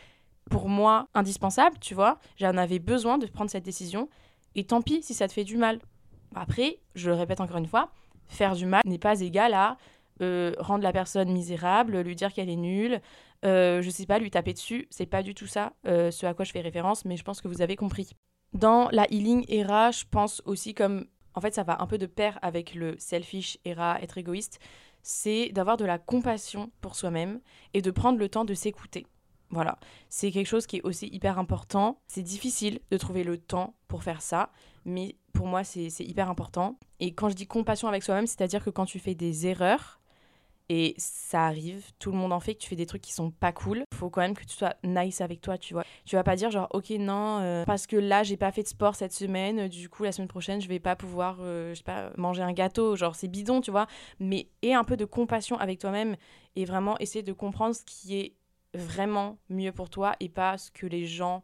pour 0.49 0.69
moi 0.69 1.07
indispensable, 1.13 1.77
tu 1.79 1.93
vois. 1.93 2.19
J'en 2.37 2.57
avais 2.57 2.79
besoin 2.79 3.17
de 3.17 3.25
prendre 3.27 3.49
cette 3.49 3.65
décision. 3.65 4.09
Et 4.55 4.63
tant 4.63 4.81
pis 4.81 5.03
si 5.03 5.13
ça 5.13 5.27
te 5.27 5.33
fait 5.33 5.43
du 5.43 5.57
mal. 5.57 5.79
Après, 6.33 6.79
je 6.95 7.09
le 7.09 7.15
répète 7.15 7.41
encore 7.41 7.57
une 7.57 7.67
fois, 7.67 7.91
faire 8.27 8.55
du 8.55 8.65
mal 8.65 8.81
n'est 8.85 8.97
pas 8.97 9.19
égal 9.19 9.53
à 9.53 9.77
euh, 10.21 10.53
rendre 10.59 10.83
la 10.83 10.93
personne 10.93 11.29
misérable, 11.29 11.99
lui 11.99 12.15
dire 12.15 12.31
qu'elle 12.33 12.49
est 12.49 12.55
nulle, 12.55 13.01
euh, 13.43 13.81
je 13.81 13.89
sais 13.89 14.05
pas, 14.05 14.19
lui 14.19 14.31
taper 14.31 14.53
dessus. 14.53 14.87
C'est 14.89 15.05
pas 15.05 15.23
du 15.23 15.35
tout 15.35 15.47
ça 15.47 15.73
euh, 15.87 16.11
ce 16.11 16.25
à 16.25 16.33
quoi 16.33 16.45
je 16.45 16.51
fais 16.51 16.61
référence, 16.61 17.05
mais 17.05 17.17
je 17.17 17.23
pense 17.23 17.41
que 17.41 17.47
vous 17.47 17.61
avez 17.61 17.75
compris. 17.75 18.11
Dans 18.53 18.89
la 18.91 19.05
healing 19.11 19.45
era, 19.49 19.91
je 19.91 20.05
pense 20.09 20.41
aussi 20.45 20.73
comme. 20.73 21.05
En 21.33 21.41
fait, 21.41 21.53
ça 21.53 21.63
va 21.63 21.81
un 21.81 21.87
peu 21.87 21.97
de 21.97 22.05
pair 22.05 22.39
avec 22.41 22.73
le 22.75 22.95
selfish 22.97 23.57
era, 23.65 24.01
être 24.01 24.17
égoïste. 24.17 24.59
C'est 25.03 25.49
d'avoir 25.49 25.75
de 25.75 25.83
la 25.83 25.99
compassion 25.99 26.71
pour 26.79 26.95
soi-même 26.95 27.41
et 27.73 27.81
de 27.81 27.91
prendre 27.91 28.17
le 28.17 28.29
temps 28.29 28.45
de 28.45 28.53
s'écouter. 28.53 29.05
Voilà, 29.49 29.77
c'est 30.09 30.31
quelque 30.31 30.47
chose 30.47 30.65
qui 30.65 30.77
est 30.77 30.81
aussi 30.83 31.07
hyper 31.07 31.37
important. 31.37 31.99
C'est 32.07 32.23
difficile 32.23 32.79
de 32.89 32.97
trouver 32.97 33.23
le 33.23 33.37
temps 33.37 33.75
pour 33.87 34.03
faire 34.03 34.21
ça, 34.21 34.49
mais 34.85 35.17
pour 35.33 35.47
moi, 35.47 35.63
c'est 35.63 35.89
hyper 35.99 36.29
important. 36.29 36.79
Et 36.99 37.13
quand 37.13 37.29
je 37.29 37.35
dis 37.35 37.45
compassion 37.45 37.87
avec 37.87 38.01
soi-même, 38.01 38.27
c'est-à-dire 38.27 38.63
que 38.63 38.69
quand 38.69 38.85
tu 38.85 38.97
fais 38.97 39.13
des 39.13 39.45
erreurs, 39.45 39.99
et 40.69 40.95
ça 40.97 41.45
arrive, 41.45 41.85
tout 41.99 42.11
le 42.11 42.17
monde 42.17 42.33
en 42.33 42.39
fait, 42.39 42.55
que 42.55 42.59
tu 42.59 42.69
fais 42.69 42.75
des 42.75 42.87
trucs 42.87 43.01
qui 43.01 43.13
sont 43.13 43.29
pas 43.29 43.51
cool. 43.51 43.83
Faut 43.93 44.09
quand 44.09 44.21
même 44.21 44.35
que 44.35 44.43
tu 44.43 44.55
sois 44.55 44.73
nice 44.83 45.21
avec 45.21 45.41
toi, 45.41 45.57
tu 45.57 45.73
vois. 45.73 45.83
Tu 46.05 46.15
vas 46.15 46.23
pas 46.23 46.35
dire 46.35 46.49
genre, 46.49 46.67
ok, 46.71 46.89
non, 46.91 47.39
euh, 47.41 47.65
parce 47.65 47.85
que 47.85 47.95
là, 47.95 48.23
j'ai 48.23 48.37
pas 48.37 48.51
fait 48.51 48.63
de 48.63 48.67
sport 48.67 48.95
cette 48.95 49.13
semaine, 49.13 49.67
du 49.67 49.89
coup, 49.89 50.03
la 50.03 50.11
semaine 50.11 50.27
prochaine, 50.27 50.61
je 50.61 50.67
vais 50.67 50.79
pas 50.79 50.95
pouvoir, 50.95 51.37
euh, 51.41 51.69
je 51.73 51.75
sais 51.75 51.83
pas, 51.83 52.11
manger 52.17 52.41
un 52.41 52.53
gâteau. 52.53 52.95
Genre, 52.95 53.15
c'est 53.15 53.27
bidon, 53.27 53.61
tu 53.61 53.69
vois. 53.71 53.85
Mais 54.19 54.47
aie 54.63 54.73
un 54.73 54.83
peu 54.83 54.97
de 54.97 55.05
compassion 55.05 55.57
avec 55.57 55.79
toi-même 55.79 56.15
et 56.55 56.65
vraiment 56.65 56.97
essayer 56.99 57.23
de 57.23 57.33
comprendre 57.33 57.75
ce 57.75 57.83
qui 57.85 58.17
est 58.17 58.35
vraiment 58.73 59.37
mieux 59.49 59.71
pour 59.71 59.89
toi 59.89 60.15
et 60.19 60.29
pas 60.29 60.57
ce 60.57 60.71
que 60.71 60.87
les 60.87 61.05
gens 61.05 61.43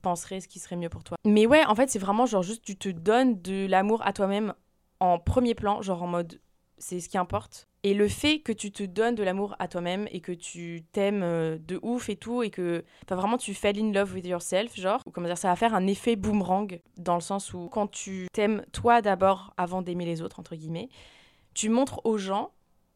penseraient 0.00 0.40
ce 0.40 0.48
qui 0.48 0.58
serait 0.58 0.76
mieux 0.76 0.88
pour 0.88 1.02
toi. 1.02 1.16
Mais 1.24 1.46
ouais, 1.46 1.64
en 1.66 1.74
fait, 1.74 1.90
c'est 1.90 1.98
vraiment 1.98 2.26
genre 2.26 2.42
juste 2.42 2.62
tu 2.64 2.76
te 2.76 2.88
donnes 2.90 3.40
de 3.42 3.66
l'amour 3.66 4.06
à 4.06 4.12
toi-même 4.12 4.54
en 5.00 5.18
premier 5.18 5.54
plan, 5.54 5.82
genre 5.82 6.02
en 6.02 6.06
mode 6.06 6.40
c'est 6.78 7.00
ce 7.00 7.08
qui 7.08 7.18
importe. 7.18 7.68
Et 7.86 7.92
le 7.92 8.08
fait 8.08 8.38
que 8.38 8.50
tu 8.50 8.72
te 8.72 8.82
donnes 8.82 9.14
de 9.14 9.22
l'amour 9.22 9.54
à 9.58 9.68
toi-même 9.68 10.08
et 10.10 10.20
que 10.20 10.32
tu 10.32 10.86
t'aimes 10.92 11.22
euh, 11.22 11.58
de 11.58 11.78
ouf 11.82 12.08
et 12.08 12.16
tout, 12.16 12.42
et 12.42 12.48
que 12.48 12.82
enfin, 13.04 13.14
vraiment 13.14 13.36
tu 13.36 13.52
fell 13.52 13.78
in 13.78 13.92
love 13.92 14.14
with 14.14 14.26
yourself, 14.26 14.74
genre, 14.74 15.02
ou 15.04 15.10
comment 15.10 15.26
dire, 15.26 15.36
ça 15.36 15.48
va 15.48 15.56
faire 15.56 15.74
un 15.74 15.86
effet 15.86 16.16
boomerang 16.16 16.80
dans 16.96 17.14
le 17.14 17.20
sens 17.20 17.52
où 17.52 17.68
quand 17.68 17.86
tu 17.86 18.26
t'aimes 18.32 18.64
toi 18.72 19.02
d'abord 19.02 19.52
avant 19.58 19.82
d'aimer 19.82 20.06
les 20.06 20.22
autres, 20.22 20.40
entre 20.40 20.56
guillemets, 20.56 20.88
tu 21.52 21.68
montres 21.68 22.00
aux 22.04 22.16
gens, 22.16 22.52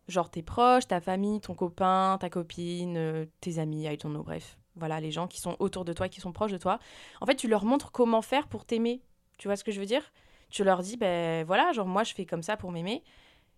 genre 0.08 0.30
tes 0.30 0.42
proches, 0.42 0.86
ta 0.86 1.02
famille, 1.02 1.42
ton 1.42 1.54
copain, 1.54 2.16
ta 2.18 2.30
copine, 2.30 2.96
euh, 2.96 3.26
tes 3.42 3.58
amis, 3.58 3.84
I 3.84 3.98
don't 3.98 4.10
know, 4.10 4.22
bref, 4.22 4.56
voilà, 4.74 5.00
les 5.00 5.10
gens 5.10 5.26
qui 5.26 5.38
sont 5.38 5.54
autour 5.58 5.84
de 5.84 5.92
toi, 5.92 6.08
qui 6.08 6.22
sont 6.22 6.32
proches 6.32 6.52
de 6.52 6.56
toi. 6.56 6.78
En 7.20 7.26
fait, 7.26 7.36
tu 7.36 7.46
leur 7.46 7.66
montres 7.66 7.92
comment 7.92 8.22
faire 8.22 8.48
pour 8.48 8.64
t'aimer. 8.64 9.02
Tu 9.36 9.48
vois 9.48 9.56
ce 9.56 9.64
que 9.64 9.70
je 9.70 9.80
veux 9.80 9.86
dire? 9.86 10.14
Tu 10.48 10.64
leur 10.64 10.80
dis, 10.80 10.96
ben 10.96 11.44
voilà, 11.44 11.72
genre 11.72 11.86
moi 11.86 12.04
je 12.04 12.14
fais 12.14 12.24
comme 12.24 12.42
ça 12.42 12.56
pour 12.56 12.72
m'aimer. 12.72 13.02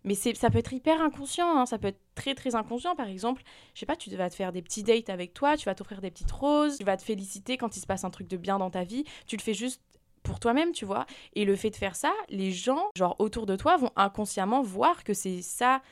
Mais 0.04 0.14
ça 0.14 0.50
peut 0.50 0.58
être 0.58 0.72
hyper 0.72 1.00
inconscient, 1.00 1.58
hein. 1.58 1.66
ça 1.66 1.78
peut 1.78 1.88
être 1.88 2.00
très 2.14 2.34
très 2.34 2.54
inconscient. 2.54 2.96
Par 2.96 3.08
exemple, 3.08 3.42
je 3.74 3.80
sais 3.80 3.86
pas, 3.86 3.96
tu 3.96 4.14
vas 4.16 4.30
te 4.30 4.34
faire 4.34 4.52
des 4.52 4.62
petits 4.62 4.82
dates 4.82 5.10
avec 5.10 5.34
toi, 5.34 5.56
tu 5.56 5.66
vas 5.66 5.74
t'offrir 5.74 6.00
des 6.00 6.10
petites 6.10 6.30
roses, 6.30 6.78
tu 6.78 6.84
vas 6.84 6.96
te 6.96 7.02
féliciter 7.02 7.56
quand 7.56 7.76
il 7.76 7.80
se 7.80 7.86
passe 7.86 8.04
un 8.04 8.10
truc 8.10 8.28
de 8.28 8.36
bien 8.36 8.58
dans 8.58 8.70
ta 8.70 8.84
vie. 8.84 9.04
Tu 9.26 9.36
le 9.36 9.42
fais 9.42 9.54
juste 9.54 9.82
pour 10.22 10.40
toi-même, 10.40 10.72
tu 10.72 10.84
vois. 10.84 11.06
Et 11.34 11.44
le 11.44 11.56
fait 11.56 11.70
de 11.70 11.76
faire 11.76 11.96
ça, 11.96 12.12
les 12.28 12.52
gens, 12.52 12.90
genre 12.96 13.16
autour 13.18 13.46
de 13.46 13.56
toi, 13.56 13.76
vont 13.76 13.90
inconsciemment 13.96 14.62
voir 14.62 15.04
que 15.04 15.14
c'est 15.14 15.42
ça 15.42 15.82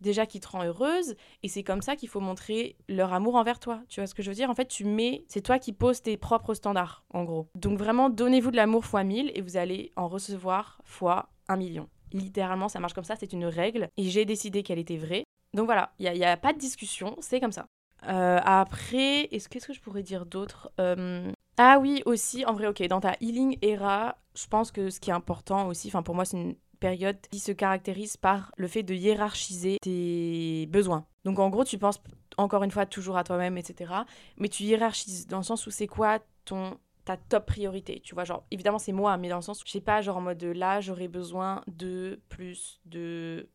déjà 0.00 0.26
qui 0.26 0.40
te 0.40 0.48
rend 0.48 0.64
heureuse 0.64 1.14
et 1.42 1.48
c'est 1.48 1.62
comme 1.62 1.82
ça 1.82 1.96
qu'il 1.96 2.08
faut 2.08 2.20
montrer 2.20 2.76
leur 2.88 3.12
amour 3.12 3.34
envers 3.34 3.60
toi. 3.60 3.82
Tu 3.88 4.00
vois 4.00 4.06
ce 4.06 4.14
que 4.14 4.22
je 4.22 4.30
veux 4.30 4.34
dire? 4.34 4.50
En 4.50 4.54
fait, 4.54 4.68
tu 4.68 4.84
mets, 4.84 5.24
c'est 5.28 5.42
toi 5.42 5.58
qui 5.58 5.72
poses 5.72 6.02
tes 6.02 6.16
propres 6.16 6.54
standards, 6.54 7.04
en 7.12 7.24
gros. 7.24 7.48
Donc 7.54 7.78
vraiment, 7.78 8.08
donnez-vous 8.08 8.50
de 8.50 8.56
l'amour 8.56 8.84
fois 8.84 9.04
1000 9.04 9.32
et 9.34 9.40
vous 9.42 9.56
allez 9.56 9.92
en 9.96 10.08
recevoir 10.08 10.80
fois 10.84 11.28
un 11.48 11.56
million. 11.56 11.88
Littéralement, 12.12 12.68
ça 12.68 12.80
marche 12.80 12.94
comme 12.94 13.04
ça, 13.04 13.16
c'est 13.16 13.32
une 13.32 13.46
règle. 13.46 13.88
Et 13.96 14.04
j'ai 14.04 14.24
décidé 14.24 14.62
qu'elle 14.62 14.78
était 14.78 14.96
vraie. 14.96 15.24
Donc 15.54 15.66
voilà, 15.66 15.92
il 15.98 16.10
n'y 16.12 16.24
a, 16.24 16.36
pas 16.36 16.52
de 16.52 16.58
discussion, 16.58 17.16
c'est 17.20 17.40
comme 17.40 17.52
ça. 17.52 17.66
Euh, 18.08 18.38
après, 18.44 19.24
est-ce 19.32 19.48
qu'est-ce 19.48 19.66
que 19.66 19.72
je 19.72 19.80
pourrais 19.80 20.02
dire 20.02 20.26
d'autre 20.26 20.70
euh, 20.80 21.30
Ah 21.56 21.78
oui, 21.80 22.02
aussi, 22.06 22.44
en 22.44 22.52
vrai, 22.52 22.68
ok, 22.68 22.82
dans 22.86 23.00
ta 23.00 23.16
healing 23.20 23.58
era, 23.62 24.16
je 24.34 24.46
pense 24.46 24.70
que 24.70 24.90
ce 24.90 25.00
qui 25.00 25.10
est 25.10 25.14
important 25.14 25.66
aussi, 25.66 25.88
enfin 25.88 26.02
pour 26.02 26.14
moi, 26.14 26.24
c'est 26.24 26.36
une 26.36 26.54
période 26.78 27.18
qui 27.30 27.40
se 27.40 27.52
caractérise 27.52 28.16
par 28.16 28.52
le 28.56 28.68
fait 28.68 28.82
de 28.82 28.94
hiérarchiser 28.94 29.76
tes 29.82 30.66
besoins. 30.66 31.04
Donc 31.24 31.38
en 31.38 31.50
gros, 31.50 31.64
tu 31.64 31.78
penses 31.78 32.00
encore 32.36 32.62
une 32.62 32.70
fois 32.70 32.86
toujours 32.86 33.16
à 33.16 33.24
toi-même, 33.24 33.58
etc. 33.58 33.92
Mais 34.38 34.48
tu 34.48 34.62
hiérarchises 34.62 35.26
dans 35.26 35.38
le 35.38 35.44
sens 35.44 35.66
où 35.66 35.70
c'est 35.70 35.86
quoi 35.86 36.20
ton 36.44 36.78
ta 37.10 37.16
top 37.16 37.46
priorité. 37.46 38.00
Tu 38.00 38.14
vois, 38.14 38.24
genre, 38.24 38.44
évidemment, 38.50 38.78
c'est 38.78 38.92
moi, 38.92 39.16
mais 39.16 39.28
dans 39.28 39.36
le 39.36 39.42
sens, 39.42 39.62
je 39.64 39.70
sais 39.70 39.80
pas, 39.80 40.00
genre 40.00 40.18
en 40.18 40.20
mode 40.20 40.42
là, 40.42 40.80
j'aurais 40.80 41.08
besoin 41.08 41.62
de 41.66 42.20
plus 42.28 42.80
de 42.84 43.48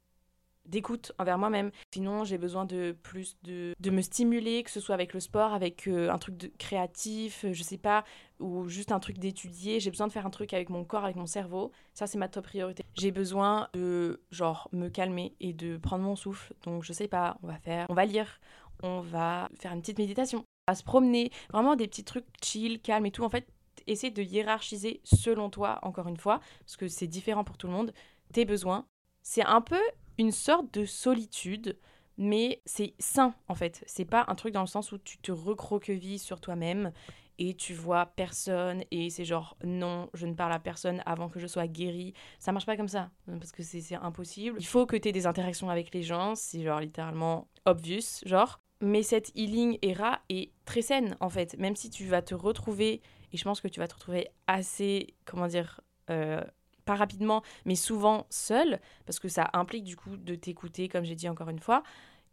d'écoute 0.65 1.11
envers 1.19 1.37
moi-même. 1.37 1.69
Sinon, 1.93 2.23
j'ai 2.23 2.39
besoin 2.39 2.65
de 2.65 2.97
plus 3.03 3.37
de, 3.43 3.75
de 3.79 3.91
me 3.91 4.01
stimuler, 4.01 4.63
que 4.63 4.71
ce 4.71 4.79
soit 4.79 4.95
avec 4.95 5.13
le 5.13 5.19
sport, 5.19 5.53
avec 5.53 5.87
euh, 5.87 6.09
un 6.09 6.17
truc 6.17 6.37
de 6.37 6.51
créatif, 6.57 7.45
euh, 7.45 7.53
je 7.53 7.61
sais 7.61 7.77
pas, 7.77 8.03
ou 8.39 8.67
juste 8.67 8.91
un 8.91 8.99
truc 8.99 9.19
d'étudier. 9.19 9.79
J'ai 9.79 9.91
besoin 9.91 10.07
de 10.07 10.11
faire 10.11 10.25
un 10.25 10.31
truc 10.31 10.55
avec 10.55 10.71
mon 10.71 10.83
corps, 10.83 11.03
avec 11.03 11.17
mon 11.17 11.27
cerveau. 11.27 11.71
Ça, 11.93 12.07
c'est 12.07 12.17
ma 12.17 12.29
top 12.29 12.45
priorité. 12.45 12.83
J'ai 12.95 13.11
besoin 13.11 13.69
de, 13.75 14.23
genre, 14.31 14.67
me 14.71 14.89
calmer 14.89 15.35
et 15.39 15.53
de 15.53 15.77
prendre 15.77 16.03
mon 16.03 16.15
souffle. 16.15 16.55
Donc, 16.63 16.83
je 16.83 16.93
sais 16.93 17.07
pas, 17.07 17.37
on 17.43 17.47
va 17.47 17.59
faire, 17.59 17.85
on 17.89 17.93
va 17.93 18.05
lire, 18.05 18.39
on 18.81 19.01
va 19.01 19.49
faire 19.59 19.71
une 19.71 19.81
petite 19.81 19.99
méditation 19.99 20.43
à 20.67 20.75
se 20.75 20.83
promener, 20.83 21.31
vraiment 21.51 21.75
des 21.75 21.87
petits 21.87 22.03
trucs 22.03 22.25
chill, 22.43 22.81
calme 22.81 23.05
et 23.05 23.11
tout. 23.11 23.23
En 23.23 23.29
fait, 23.29 23.47
essaie 23.87 24.11
de 24.11 24.23
hiérarchiser 24.23 25.01
selon 25.03 25.49
toi, 25.49 25.79
encore 25.83 26.07
une 26.07 26.17
fois, 26.17 26.39
parce 26.61 26.77
que 26.77 26.87
c'est 26.87 27.07
différent 27.07 27.43
pour 27.43 27.57
tout 27.57 27.67
le 27.67 27.73
monde, 27.73 27.93
tes 28.33 28.45
besoins. 28.45 28.85
C'est 29.21 29.45
un 29.45 29.61
peu 29.61 29.81
une 30.17 30.31
sorte 30.31 30.73
de 30.73 30.85
solitude, 30.85 31.77
mais 32.17 32.61
c'est 32.65 32.93
sain 32.99 33.35
en 33.47 33.55
fait. 33.55 33.83
C'est 33.87 34.05
pas 34.05 34.25
un 34.27 34.35
truc 34.35 34.53
dans 34.53 34.61
le 34.61 34.67
sens 34.67 34.91
où 34.91 34.97
tu 34.97 35.17
te 35.17 35.31
recroquevilles 35.31 36.19
sur 36.19 36.39
toi-même 36.39 36.91
et 37.37 37.53
tu 37.53 37.73
vois 37.73 38.05
personne 38.05 38.83
et 38.91 39.09
c'est 39.09 39.25
genre 39.25 39.57
non, 39.63 40.09
je 40.13 40.25
ne 40.25 40.33
parle 40.33 40.53
à 40.53 40.59
personne 40.59 41.01
avant 41.05 41.27
que 41.27 41.39
je 41.39 41.47
sois 41.47 41.67
guérie. 41.67 42.13
Ça 42.39 42.51
marche 42.51 42.65
pas 42.65 42.77
comme 42.77 42.87
ça 42.87 43.09
parce 43.27 43.51
que 43.51 43.63
c'est 43.63 43.95
impossible. 43.95 44.57
Il 44.59 44.65
faut 44.65 44.85
que 44.85 44.95
tu 44.95 45.09
aies 45.09 45.11
des 45.11 45.27
interactions 45.27 45.69
avec 45.69 45.93
les 45.93 46.03
gens, 46.03 46.35
c'est 46.35 46.63
genre 46.63 46.79
littéralement 46.79 47.49
obvious, 47.65 48.21
genre. 48.25 48.61
Mais 48.85 49.01
cette 49.01 49.31
healing 49.35 49.79
era 49.81 50.21
est 50.29 50.51
très 50.63 50.83
saine 50.83 51.17
en 51.19 51.29
fait, 51.29 51.57
même 51.57 51.75
si 51.75 51.89
tu 51.89 52.05
vas 52.05 52.21
te 52.21 52.35
retrouver, 52.35 53.01
et 53.33 53.37
je 53.37 53.43
pense 53.43 53.59
que 53.59 53.67
tu 53.67 53.79
vas 53.79 53.87
te 53.87 53.95
retrouver 53.95 54.27
assez, 54.45 55.15
comment 55.25 55.47
dire, 55.47 55.81
euh, 56.11 56.43
pas 56.85 56.93
rapidement, 56.93 57.41
mais 57.65 57.73
souvent 57.73 58.27
seul, 58.29 58.79
parce 59.07 59.19
que 59.19 59.27
ça 59.27 59.49
implique 59.53 59.85
du 59.85 59.97
coup 59.97 60.17
de 60.17 60.35
t'écouter, 60.35 60.87
comme 60.87 61.03
j'ai 61.03 61.15
dit 61.15 61.27
encore 61.27 61.49
une 61.49 61.59
fois, 61.59 61.81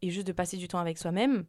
et 0.02 0.10
juste 0.10 0.26
de 0.26 0.32
passer 0.32 0.58
du 0.58 0.68
temps 0.68 0.78
avec 0.78 0.98
soi-même. 0.98 1.46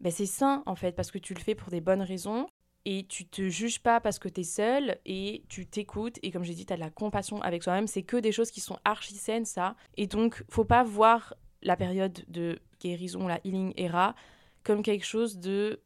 Ben 0.00 0.12
c'est 0.12 0.26
sain 0.26 0.62
en 0.66 0.76
fait, 0.76 0.92
parce 0.92 1.10
que 1.10 1.18
tu 1.18 1.34
le 1.34 1.40
fais 1.40 1.56
pour 1.56 1.70
des 1.70 1.80
bonnes 1.80 2.02
raisons, 2.02 2.46
et 2.84 3.04
tu 3.08 3.26
te 3.26 3.48
juges 3.48 3.80
pas 3.80 3.98
parce 3.98 4.20
que 4.20 4.28
tu 4.28 4.42
es 4.42 4.44
seul, 4.44 4.96
et 5.06 5.42
tu 5.48 5.66
t'écoutes, 5.66 6.20
et 6.22 6.30
comme 6.30 6.44
j'ai 6.44 6.54
dit, 6.54 6.66
tu 6.66 6.72
as 6.72 6.76
de 6.76 6.80
la 6.80 6.90
compassion 6.90 7.42
avec 7.42 7.64
soi-même, 7.64 7.88
c'est 7.88 8.04
que 8.04 8.16
des 8.16 8.30
choses 8.30 8.52
qui 8.52 8.60
sont 8.60 8.78
archi 8.84 9.16
saines 9.16 9.44
ça, 9.44 9.74
et 9.96 10.06
donc 10.06 10.44
faut 10.48 10.64
pas 10.64 10.84
voir 10.84 11.34
la 11.62 11.76
période 11.76 12.24
de 12.28 12.60
guérison, 12.80 13.26
la 13.26 13.40
healing 13.44 13.72
era, 13.76 14.14
comme 14.66 14.82
quelque 14.82 15.06
chose 15.06 15.38
de 15.38 15.80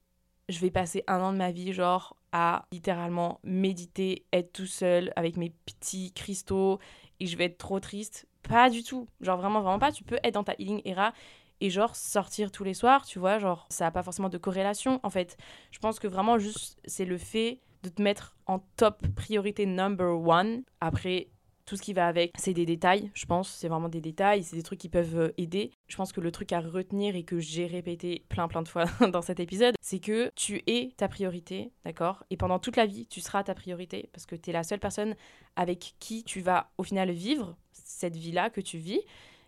je 0.48 0.58
vais 0.58 0.70
passer 0.70 1.04
un 1.06 1.20
an 1.20 1.32
de 1.32 1.38
ma 1.38 1.52
vie, 1.52 1.74
genre, 1.74 2.16
à 2.32 2.66
littéralement 2.72 3.38
méditer, 3.44 4.24
être 4.32 4.54
tout 4.54 4.66
seul 4.66 5.12
avec 5.16 5.36
mes 5.36 5.50
petits 5.50 6.12
cristaux 6.12 6.80
et 7.20 7.26
je 7.26 7.36
vais 7.36 7.44
être 7.44 7.58
trop 7.58 7.78
triste. 7.78 8.26
Pas 8.42 8.70
du 8.70 8.82
tout. 8.82 9.06
Genre 9.20 9.36
vraiment, 9.36 9.60
vraiment 9.60 9.78
pas. 9.78 9.92
Tu 9.92 10.02
peux 10.02 10.18
être 10.24 10.34
dans 10.34 10.44
ta 10.44 10.54
healing 10.58 10.80
era 10.86 11.12
et 11.60 11.68
genre 11.68 11.94
sortir 11.94 12.50
tous 12.50 12.64
les 12.64 12.72
soirs, 12.72 13.04
tu 13.04 13.18
vois. 13.18 13.38
Genre, 13.38 13.66
ça 13.68 13.84
n'a 13.84 13.90
pas 13.90 14.02
forcément 14.02 14.30
de 14.30 14.38
corrélation 14.38 14.98
en 15.02 15.10
fait. 15.10 15.36
Je 15.72 15.78
pense 15.78 16.00
que 16.00 16.08
vraiment, 16.08 16.38
juste, 16.38 16.80
c'est 16.86 17.04
le 17.04 17.18
fait 17.18 17.60
de 17.82 17.90
te 17.90 18.00
mettre 18.00 18.34
en 18.46 18.60
top 18.76 19.06
priorité 19.14 19.66
number 19.66 20.18
one. 20.18 20.62
Après, 20.80 21.28
tout 21.70 21.76
ce 21.76 21.82
qui 21.82 21.92
va 21.92 22.08
avec, 22.08 22.32
c'est 22.36 22.52
des 22.52 22.66
détails, 22.66 23.12
je 23.14 23.26
pense. 23.26 23.48
C'est 23.48 23.68
vraiment 23.68 23.88
des 23.88 24.00
détails, 24.00 24.42
c'est 24.42 24.56
des 24.56 24.64
trucs 24.64 24.80
qui 24.80 24.88
peuvent 24.88 25.16
euh, 25.16 25.32
aider. 25.38 25.70
Je 25.86 25.94
pense 25.94 26.12
que 26.12 26.20
le 26.20 26.32
truc 26.32 26.52
à 26.52 26.58
retenir 26.58 27.14
et 27.14 27.22
que 27.22 27.38
j'ai 27.38 27.66
répété 27.66 28.24
plein 28.28 28.48
plein 28.48 28.62
de 28.62 28.66
fois 28.66 28.86
dans 29.12 29.22
cet 29.22 29.38
épisode, 29.38 29.76
c'est 29.80 30.00
que 30.00 30.32
tu 30.34 30.64
es 30.66 30.92
ta 30.96 31.06
priorité, 31.06 31.70
d'accord? 31.84 32.24
Et 32.28 32.36
pendant 32.36 32.58
toute 32.58 32.74
la 32.76 32.86
vie, 32.86 33.06
tu 33.06 33.20
seras 33.20 33.44
ta 33.44 33.54
priorité 33.54 34.10
parce 34.12 34.26
que 34.26 34.34
tu 34.34 34.50
es 34.50 34.52
la 34.52 34.64
seule 34.64 34.80
personne 34.80 35.14
avec 35.54 35.94
qui 36.00 36.24
tu 36.24 36.40
vas 36.40 36.72
au 36.76 36.82
final 36.82 37.12
vivre 37.12 37.56
cette 37.70 38.16
vie-là 38.16 38.50
que 38.50 38.60
tu 38.60 38.78
vis. 38.78 39.02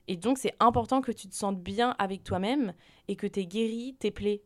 Et 0.07 0.17
donc, 0.17 0.39
c'est 0.39 0.55
important 0.61 1.01
que 1.01 1.11
tu 1.11 1.29
te 1.29 1.35
sentes 1.35 1.61
bien 1.61 1.97
avec 1.99 2.23
toi-même 2.23 2.73
et 3.09 3.17
que 3.17 3.27
tu 3.27 3.41
es 3.41 3.47
guéri 3.47 3.97
tes 3.99 4.13
plaies. 4.13 4.45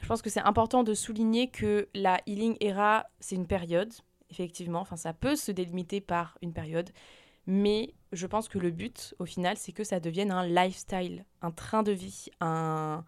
Je 0.00 0.06
pense 0.06 0.22
que 0.22 0.30
c'est 0.30 0.40
important 0.40 0.84
de 0.84 0.94
souligner 0.94 1.50
que 1.50 1.90
la 1.94 2.18
healing 2.26 2.56
era, 2.62 3.04
c'est 3.20 3.36
une 3.36 3.46
période 3.46 3.92
effectivement. 4.30 4.80
Enfin, 4.80 4.96
ça 4.96 5.12
peut 5.12 5.36
se 5.36 5.52
délimiter 5.52 6.00
par 6.00 6.38
une 6.42 6.52
période. 6.52 6.90
Mais 7.46 7.94
je 8.12 8.26
pense 8.26 8.48
que 8.48 8.58
le 8.58 8.70
but, 8.70 9.14
au 9.18 9.24
final, 9.24 9.56
c'est 9.56 9.72
que 9.72 9.84
ça 9.84 10.00
devienne 10.00 10.30
un 10.30 10.46
lifestyle, 10.46 11.24
un 11.40 11.50
train 11.50 11.82
de 11.82 11.92
vie, 11.92 12.26
un, 12.40 13.04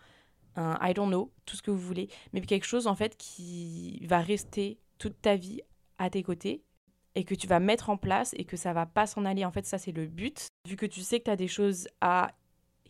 un 0.56 0.78
I 0.80 0.94
don't 0.94 1.08
know, 1.08 1.30
tout 1.44 1.56
ce 1.56 1.62
que 1.62 1.70
vous 1.70 1.78
voulez, 1.78 2.08
mais 2.32 2.40
quelque 2.40 2.64
chose 2.64 2.86
en 2.86 2.94
fait 2.94 3.16
qui 3.16 4.04
va 4.06 4.20
rester 4.20 4.78
toute 4.98 5.20
ta 5.20 5.36
vie 5.36 5.60
à 5.98 6.08
tes 6.08 6.22
côtés 6.22 6.62
et 7.14 7.24
que 7.24 7.34
tu 7.34 7.46
vas 7.46 7.60
mettre 7.60 7.90
en 7.90 7.96
place 7.96 8.32
et 8.36 8.44
que 8.44 8.56
ça 8.56 8.72
va 8.72 8.86
pas 8.86 9.06
s'en 9.06 9.24
aller. 9.24 9.44
En 9.44 9.52
fait, 9.52 9.66
ça 9.66 9.78
c'est 9.78 9.92
le 9.92 10.06
but. 10.06 10.48
Vu 10.66 10.76
que 10.76 10.86
tu 10.86 11.02
sais 11.02 11.18
que 11.18 11.24
tu 11.24 11.30
as 11.30 11.36
des 11.36 11.48
choses 11.48 11.88
à 12.00 12.32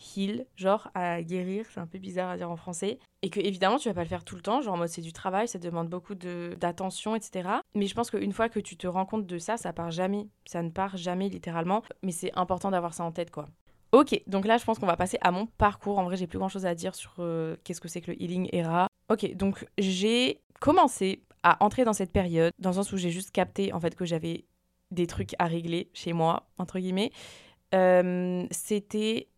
heal, 0.00 0.46
genre 0.56 0.90
à 0.94 1.22
guérir, 1.22 1.66
c'est 1.72 1.80
un 1.80 1.86
peu 1.86 1.98
bizarre 1.98 2.30
à 2.30 2.36
dire 2.36 2.50
en 2.50 2.56
français, 2.56 2.98
et 3.22 3.30
que 3.30 3.40
évidemment 3.40 3.78
tu 3.78 3.88
vas 3.88 3.94
pas 3.94 4.02
le 4.02 4.08
faire 4.08 4.24
tout 4.24 4.36
le 4.36 4.42
temps, 4.42 4.60
genre 4.62 4.74
en 4.74 4.78
mode 4.78 4.88
c'est 4.88 5.00
du 5.00 5.12
travail, 5.12 5.48
ça 5.48 5.58
demande 5.58 5.88
beaucoup 5.88 6.14
d'attention, 6.14 7.14
etc. 7.14 7.48
Mais 7.74 7.86
je 7.86 7.94
pense 7.94 8.10
qu'une 8.10 8.32
fois 8.32 8.48
que 8.48 8.60
tu 8.60 8.76
te 8.76 8.86
rends 8.86 9.06
compte 9.06 9.26
de 9.26 9.38
ça, 9.38 9.56
ça 9.56 9.72
part 9.72 9.90
jamais, 9.90 10.28
ça 10.46 10.62
ne 10.62 10.70
part 10.70 10.96
jamais 10.96 11.28
littéralement, 11.28 11.82
mais 12.02 12.12
c'est 12.12 12.32
important 12.36 12.70
d'avoir 12.70 12.94
ça 12.94 13.04
en 13.04 13.12
tête 13.12 13.30
quoi. 13.30 13.48
Ok, 13.92 14.20
donc 14.26 14.46
là 14.46 14.56
je 14.56 14.64
pense 14.64 14.78
qu'on 14.78 14.86
va 14.86 14.96
passer 14.96 15.18
à 15.20 15.32
mon 15.32 15.46
parcours. 15.46 15.98
En 15.98 16.04
vrai, 16.04 16.16
j'ai 16.16 16.28
plus 16.28 16.38
grand 16.38 16.48
chose 16.48 16.64
à 16.64 16.74
dire 16.74 16.94
sur 16.94 17.14
euh, 17.18 17.56
qu'est-ce 17.64 17.80
que 17.80 17.88
c'est 17.88 18.00
que 18.00 18.12
le 18.12 18.22
healing 18.22 18.48
era. 18.52 18.86
Ok, 19.08 19.34
donc 19.34 19.66
j'ai 19.78 20.40
commencé 20.60 21.24
à 21.42 21.62
entrer 21.64 21.84
dans 21.84 21.92
cette 21.92 22.12
période, 22.12 22.52
dans 22.58 22.70
le 22.70 22.76
sens 22.76 22.92
où 22.92 22.96
j'ai 22.96 23.10
juste 23.10 23.32
capté 23.32 23.72
en 23.72 23.80
fait 23.80 23.96
que 23.96 24.04
j'avais 24.04 24.44
des 24.90 25.06
trucs 25.06 25.34
à 25.38 25.46
régler 25.46 25.90
chez 25.92 26.12
moi, 26.12 26.48
entre 26.58 26.78
guillemets. 26.78 27.10
Euh, 27.74 28.46
c'était 28.50 29.28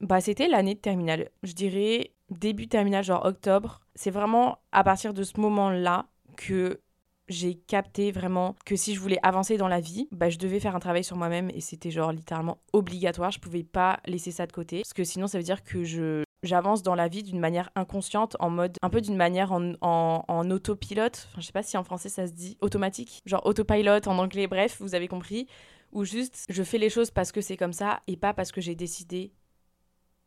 bah, 0.00 0.20
c'était 0.20 0.48
l'année 0.48 0.74
de 0.74 0.80
terminale. 0.80 1.30
Je 1.42 1.52
dirais 1.52 2.12
début 2.30 2.68
terminale, 2.68 3.04
genre 3.04 3.24
octobre. 3.24 3.80
C'est 3.94 4.10
vraiment 4.10 4.58
à 4.72 4.84
partir 4.84 5.14
de 5.14 5.22
ce 5.22 5.40
moment-là 5.40 6.06
que 6.36 6.80
j'ai 7.28 7.54
capté 7.54 8.10
vraiment 8.10 8.56
que 8.64 8.76
si 8.76 8.94
je 8.94 9.00
voulais 9.00 9.18
avancer 9.22 9.56
dans 9.56 9.68
la 9.68 9.80
vie, 9.80 10.08
bah, 10.12 10.30
je 10.30 10.38
devais 10.38 10.60
faire 10.60 10.74
un 10.74 10.80
travail 10.80 11.04
sur 11.04 11.16
moi-même 11.16 11.50
et 11.50 11.60
c'était 11.60 11.90
genre 11.90 12.12
littéralement 12.12 12.58
obligatoire. 12.72 13.30
Je 13.30 13.40
pouvais 13.40 13.64
pas 13.64 14.00
laisser 14.06 14.30
ça 14.30 14.46
de 14.46 14.52
côté 14.52 14.78
parce 14.78 14.94
que 14.94 15.04
sinon 15.04 15.26
ça 15.26 15.38
veut 15.38 15.44
dire 15.44 15.62
que 15.62 15.84
je 15.84 16.24
j'avance 16.44 16.84
dans 16.84 16.94
la 16.94 17.08
vie 17.08 17.24
d'une 17.24 17.40
manière 17.40 17.70
inconsciente, 17.74 18.36
en 18.38 18.48
mode 18.48 18.76
un 18.80 18.90
peu 18.90 19.00
d'une 19.00 19.16
manière 19.16 19.52
en, 19.52 19.72
en, 19.80 20.50
autopilote. 20.50 21.26
Enfin, 21.30 21.40
je 21.40 21.46
sais 21.46 21.52
pas 21.52 21.64
si 21.64 21.76
en 21.76 21.82
français 21.82 22.08
ça 22.08 22.28
se 22.28 22.32
dit 22.32 22.56
automatique, 22.60 23.20
genre 23.26 23.44
autopilot 23.44 24.06
en 24.06 24.18
anglais. 24.18 24.46
Bref, 24.46 24.76
vous 24.80 24.94
avez 24.94 25.08
compris. 25.08 25.48
Ou 25.92 26.04
juste 26.04 26.44
je 26.48 26.62
fais 26.62 26.78
les 26.78 26.90
choses 26.90 27.10
parce 27.10 27.32
que 27.32 27.40
c'est 27.40 27.56
comme 27.56 27.72
ça 27.72 28.02
et 28.06 28.16
pas 28.16 28.34
parce 28.34 28.52
que 28.52 28.60
j'ai 28.60 28.74
décidé 28.74 29.32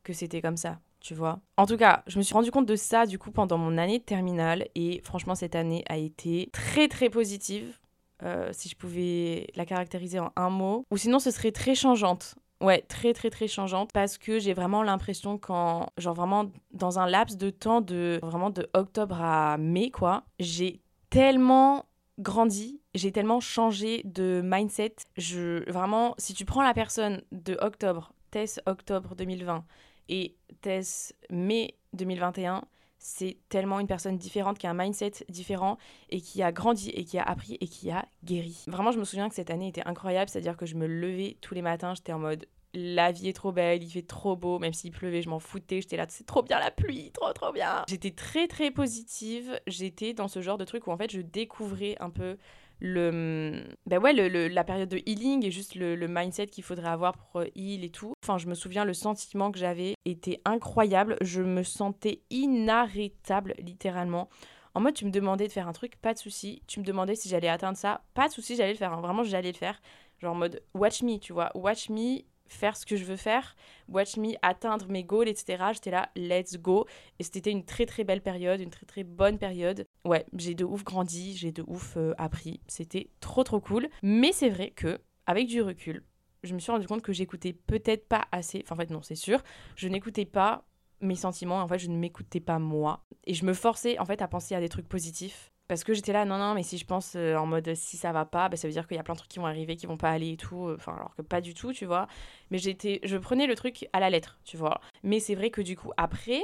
que 0.03 0.13
c'était 0.13 0.41
comme 0.41 0.57
ça, 0.57 0.79
tu 0.99 1.13
vois. 1.13 1.39
En 1.57 1.65
tout 1.65 1.77
cas, 1.77 2.03
je 2.07 2.17
me 2.17 2.23
suis 2.23 2.33
rendu 2.33 2.51
compte 2.51 2.65
de 2.65 2.75
ça 2.75 3.05
du 3.05 3.19
coup 3.19 3.31
pendant 3.31 3.57
mon 3.57 3.77
année 3.77 3.99
de 3.99 4.03
terminale 4.03 4.67
et 4.75 5.01
franchement 5.03 5.35
cette 5.35 5.55
année 5.55 5.83
a 5.87 5.97
été 5.97 6.49
très 6.53 6.87
très 6.87 7.09
positive. 7.09 7.77
Euh, 8.23 8.49
si 8.53 8.69
je 8.69 8.75
pouvais 8.75 9.47
la 9.55 9.65
caractériser 9.65 10.19
en 10.19 10.31
un 10.35 10.51
mot, 10.51 10.85
ou 10.91 10.97
sinon 10.97 11.17
ce 11.17 11.31
serait 11.31 11.51
très 11.51 11.73
changeante. 11.73 12.35
Ouais, 12.61 12.81
très 12.87 13.13
très 13.13 13.31
très 13.31 13.47
changeante 13.47 13.89
parce 13.91 14.19
que 14.19 14.37
j'ai 14.37 14.53
vraiment 14.53 14.83
l'impression 14.83 15.39
quand, 15.39 15.87
genre 15.97 16.13
vraiment 16.13 16.51
dans 16.71 16.99
un 16.99 17.07
laps 17.07 17.35
de 17.35 17.49
temps 17.49 17.81
de 17.81 18.19
vraiment 18.21 18.51
de 18.51 18.69
octobre 18.75 19.19
à 19.19 19.57
mai 19.57 19.89
quoi, 19.89 20.23
j'ai 20.39 20.81
tellement 21.09 21.85
grandi, 22.19 22.79
j'ai 22.93 23.11
tellement 23.11 23.39
changé 23.39 24.03
de 24.05 24.41
mindset. 24.43 24.95
Je 25.17 25.69
vraiment, 25.71 26.13
si 26.19 26.35
tu 26.35 26.45
prends 26.45 26.61
la 26.61 26.75
personne 26.75 27.23
de 27.31 27.57
octobre, 27.59 28.13
Tess 28.29 28.61
octobre 28.65 29.15
2020 29.15 29.65
et 30.11 30.35
Tess, 30.61 31.15
mai 31.31 31.73
2021, 31.93 32.65
c'est 32.99 33.37
tellement 33.49 33.79
une 33.79 33.87
personne 33.87 34.17
différente, 34.17 34.59
qui 34.59 34.67
a 34.67 34.69
un 34.69 34.75
mindset 34.75 35.13
différent 35.29 35.77
et 36.09 36.21
qui 36.21 36.43
a 36.43 36.51
grandi 36.51 36.89
et 36.91 37.03
qui 37.03 37.17
a 37.17 37.23
appris 37.23 37.57
et 37.59 37.67
qui 37.67 37.89
a 37.89 38.05
guéri. 38.23 38.63
Vraiment, 38.67 38.91
je 38.91 38.99
me 38.99 39.05
souviens 39.05 39.27
que 39.27 39.33
cette 39.33 39.49
année 39.49 39.69
était 39.69 39.87
incroyable, 39.87 40.29
c'est-à-dire 40.29 40.57
que 40.57 40.67
je 40.67 40.75
me 40.75 40.85
levais 40.85 41.37
tous 41.41 41.55
les 41.55 41.63
matins, 41.63 41.95
j'étais 41.95 42.13
en 42.13 42.19
mode 42.19 42.45
la 42.73 43.11
vie 43.11 43.27
est 43.27 43.33
trop 43.33 43.51
belle, 43.51 43.83
il 43.83 43.89
fait 43.89 44.01
trop 44.01 44.35
beau, 44.35 44.59
même 44.59 44.73
s'il 44.73 44.91
pleuvait, 44.91 45.21
je 45.21 45.29
m'en 45.29 45.39
foutais, 45.39 45.81
j'étais 45.81 45.97
là, 45.97 46.05
c'est 46.07 46.25
trop 46.25 46.41
bien 46.41 46.59
la 46.59 46.71
pluie, 46.71 47.11
trop 47.11 47.33
trop 47.33 47.51
bien. 47.51 47.83
J'étais 47.89 48.11
très 48.11 48.47
très 48.47 48.71
positive, 48.71 49.59
j'étais 49.67 50.13
dans 50.13 50.27
ce 50.27 50.41
genre 50.41 50.57
de 50.57 50.63
truc 50.65 50.87
où 50.87 50.91
en 50.91 50.97
fait 50.97 51.11
je 51.11 51.21
découvrais 51.21 51.97
un 51.99 52.09
peu 52.09 52.37
le, 52.81 53.63
ben 53.85 54.01
ouais, 54.01 54.11
le, 54.11 54.47
la 54.47 54.63
période 54.63 54.89
de 54.89 55.01
healing 55.05 55.45
et 55.45 55.51
juste 55.51 55.75
le, 55.75 55.95
mindset 56.07 56.47
qu'il 56.47 56.63
faudrait 56.63 56.89
avoir 56.89 57.15
pour 57.15 57.41
euh, 57.41 57.45
heal 57.55 57.83
et 57.83 57.89
tout. 57.89 58.13
Enfin, 58.23 58.37
je 58.39 58.47
me 58.47 58.55
souviens, 58.55 58.83
le 58.83 58.93
sentiment 58.93 59.51
que 59.51 59.59
j'avais 59.59 59.93
était 60.05 60.41
incroyable. 60.45 61.15
Je 61.21 61.41
me 61.41 61.63
sentais 61.63 62.23
inarrêtable, 62.31 63.53
littéralement. 63.59 64.29
En 64.73 64.81
mode, 64.81 64.95
tu 64.95 65.05
me 65.05 65.11
demandais 65.11 65.47
de 65.47 65.51
faire 65.51 65.67
un 65.67 65.73
truc, 65.73 65.95
pas 65.97 66.13
de 66.13 66.19
souci. 66.19 66.63
Tu 66.67 66.79
me 66.79 66.85
demandais 66.85 67.15
si 67.15 67.29
j'allais 67.29 67.49
atteindre 67.49 67.77
ça, 67.77 68.01
pas 68.15 68.27
de 68.27 68.33
souci, 68.33 68.55
j'allais 68.55 68.71
le 68.71 68.77
faire. 68.77 68.93
Hein. 68.93 69.01
Vraiment, 69.01 69.23
j'allais 69.23 69.51
le 69.51 69.57
faire. 69.57 69.79
Genre 70.19 70.33
en 70.33 70.37
mode, 70.37 70.61
watch 70.73 71.03
me, 71.03 71.17
tu 71.17 71.33
vois. 71.33 71.51
Watch 71.55 71.89
me 71.89 72.21
faire 72.51 72.75
ce 72.75 72.85
que 72.85 72.95
je 72.95 73.05
veux 73.05 73.15
faire, 73.15 73.55
watch 73.87 74.17
me 74.17 74.33
atteindre 74.41 74.87
mes 74.89 75.03
goals, 75.03 75.29
etc. 75.29 75.63
J'étais 75.73 75.91
là, 75.91 76.09
let's 76.15 76.57
go. 76.57 76.85
Et 77.19 77.23
c'était 77.23 77.51
une 77.51 77.65
très 77.65 77.85
très 77.85 78.03
belle 78.03 78.21
période, 78.21 78.59
une 78.59 78.69
très 78.69 78.85
très 78.85 79.03
bonne 79.03 79.37
période. 79.37 79.85
Ouais, 80.05 80.25
j'ai 80.35 80.55
de 80.55 80.65
ouf 80.65 80.83
grandi, 80.83 81.35
j'ai 81.37 81.51
de 81.51 81.63
ouf 81.67 81.95
euh, 81.97 82.13
appris. 82.17 82.59
C'était 82.67 83.09
trop 83.19 83.43
trop 83.43 83.59
cool. 83.59 83.87
Mais 84.01 84.31
c'est 84.31 84.49
vrai 84.49 84.71
que, 84.71 84.99
avec 85.27 85.47
du 85.47 85.61
recul, 85.61 86.03
je 86.43 86.53
me 86.53 86.59
suis 86.59 86.71
rendu 86.71 86.87
compte 86.87 87.01
que 87.01 87.13
j'écoutais 87.13 87.53
peut-être 87.53 88.07
pas 88.07 88.25
assez. 88.31 88.63
Enfin, 88.63 88.75
en 88.75 88.77
fait, 88.79 88.89
non, 88.89 89.01
c'est 89.01 89.15
sûr. 89.15 89.43
Je 89.75 89.87
n'écoutais 89.87 90.25
pas 90.25 90.65
mes 91.01 91.15
sentiments. 91.15 91.61
En 91.61 91.67
fait, 91.67 91.79
je 91.79 91.89
ne 91.89 91.97
m'écoutais 91.97 92.39
pas 92.39 92.57
moi. 92.57 93.05
Et 93.25 93.33
je 93.33 93.45
me 93.45 93.53
forçais, 93.53 93.99
en 93.99 94.05
fait, 94.05 94.21
à 94.21 94.27
penser 94.27 94.55
à 94.55 94.59
des 94.59 94.69
trucs 94.69 94.87
positifs 94.87 95.51
parce 95.71 95.85
que 95.85 95.93
j'étais 95.93 96.11
là, 96.11 96.25
non, 96.25 96.37
non, 96.37 96.53
mais 96.53 96.63
si 96.63 96.77
je 96.77 96.85
pense 96.85 97.13
euh, 97.15 97.37
en 97.37 97.45
mode 97.45 97.75
si 97.75 97.95
ça 97.95 98.11
va 98.11 98.25
pas, 98.25 98.49
bah, 98.49 98.57
ça 98.57 98.67
veut 98.67 98.73
dire 98.73 98.85
qu'il 98.85 98.97
y 98.97 98.99
a 98.99 99.03
plein 99.03 99.13
de 99.13 99.19
trucs 99.19 99.31
qui 99.31 99.39
vont 99.39 99.45
arriver, 99.45 99.77
qui 99.77 99.85
vont 99.85 99.95
pas 99.95 100.09
aller 100.09 100.31
et 100.31 100.35
tout. 100.35 100.67
Euh, 100.67 100.75
enfin, 100.77 100.93
alors 100.93 101.15
que 101.15 101.21
pas 101.21 101.39
du 101.39 101.53
tout, 101.53 101.71
tu 101.71 101.85
vois. 101.85 102.07
Mais 102.49 102.57
j'étais, 102.57 102.99
je 103.05 103.15
prenais 103.15 103.47
le 103.47 103.55
truc 103.55 103.87
à 103.93 104.01
la 104.01 104.09
lettre, 104.09 104.37
tu 104.43 104.57
vois. 104.57 104.81
Mais 105.03 105.21
c'est 105.21 105.33
vrai 105.33 105.49
que 105.49 105.61
du 105.61 105.77
coup, 105.77 105.93
après, 105.95 106.43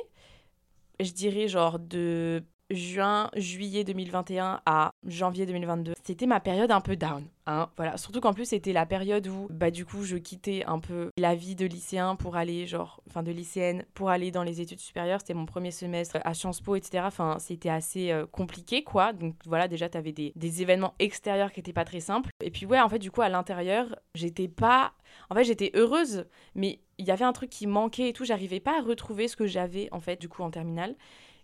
je 1.02 1.12
dirais 1.12 1.50
genre 1.50 1.78
de 1.78 2.41
juin, 2.70 3.30
juillet 3.36 3.84
2021 3.84 4.62
à 4.66 4.92
janvier 5.06 5.46
2022, 5.46 5.94
c'était 6.04 6.26
ma 6.26 6.40
période 6.40 6.72
un 6.72 6.82
peu 6.82 6.96
down. 6.96 7.26
Hein, 7.46 7.70
voilà. 7.78 7.96
Surtout 7.98 8.20
qu'en 8.20 8.34
plus, 8.34 8.50
c'était 8.50 8.74
la 8.74 8.86
période 8.86 9.26
où, 9.28 9.48
bah, 9.50 9.72
du 9.72 9.86
coup, 9.86 10.04
je 10.04 10.18
quittais 10.18 10.66
un 10.66 10.80
peu 10.80 11.12
la 11.18 11.34
vie 11.34 11.56
de 11.56 11.66
lycéen 11.66 12.18
pour 12.18 12.36
aller, 12.36 12.68
genre, 12.68 13.02
enfin, 13.08 13.24
de 13.24 13.32
lycéenne 13.32 13.86
pour 13.94 14.10
aller 14.10 14.32
dans 14.32 14.44
les 14.44 14.60
études 14.60 14.82
supérieures. 14.82 15.22
C'était 15.22 15.34
mon 15.34 15.46
premier 15.46 15.72
semestre 15.72 16.18
à 16.26 16.34
Sciences 16.34 16.60
Po, 16.60 16.76
etc. 16.76 17.06
Enfin, 17.08 17.38
c'était 17.40 17.70
assez 17.70 18.12
euh, 18.12 18.26
compliqué, 18.26 18.84
quoi. 18.84 19.14
Donc, 19.14 19.36
voilà, 19.46 19.70
déjà, 19.70 19.88
t'avais 19.88 20.12
des, 20.12 20.34
des 20.36 20.62
événements 20.62 20.94
extérieurs 21.00 21.54
qui 21.54 21.62
étaient 21.62 21.72
pas 21.72 21.86
très 21.86 22.02
simples. 22.02 22.32
Et 22.44 22.52
puis, 22.52 22.66
ouais, 22.66 22.82
en 22.82 22.90
fait, 22.90 23.00
du 23.00 23.12
coup, 23.12 23.22
à 23.22 23.30
l'intérieur, 23.30 23.96
j'étais 24.14 24.50
pas. 24.50 24.94
En 25.30 25.36
fait, 25.36 25.46
j'étais 25.46 25.72
heureuse, 25.74 26.26
mais 26.54 26.82
il 26.98 27.06
y 27.06 27.12
avait 27.12 27.24
un 27.24 27.34
truc 27.34 27.50
qui 27.50 27.66
manquait 27.66 28.10
et 28.10 28.14
tout. 28.14 28.26
J'arrivais 28.26 28.60
pas 28.60 28.78
à 28.80 28.82
retrouver 28.82 29.30
ce 29.30 29.38
que 29.38 29.48
j'avais, 29.48 29.88
en 29.94 30.02
fait, 30.02 30.20
du 30.20 30.28
coup, 30.28 30.44
en 30.44 30.52
terminale 30.52 30.96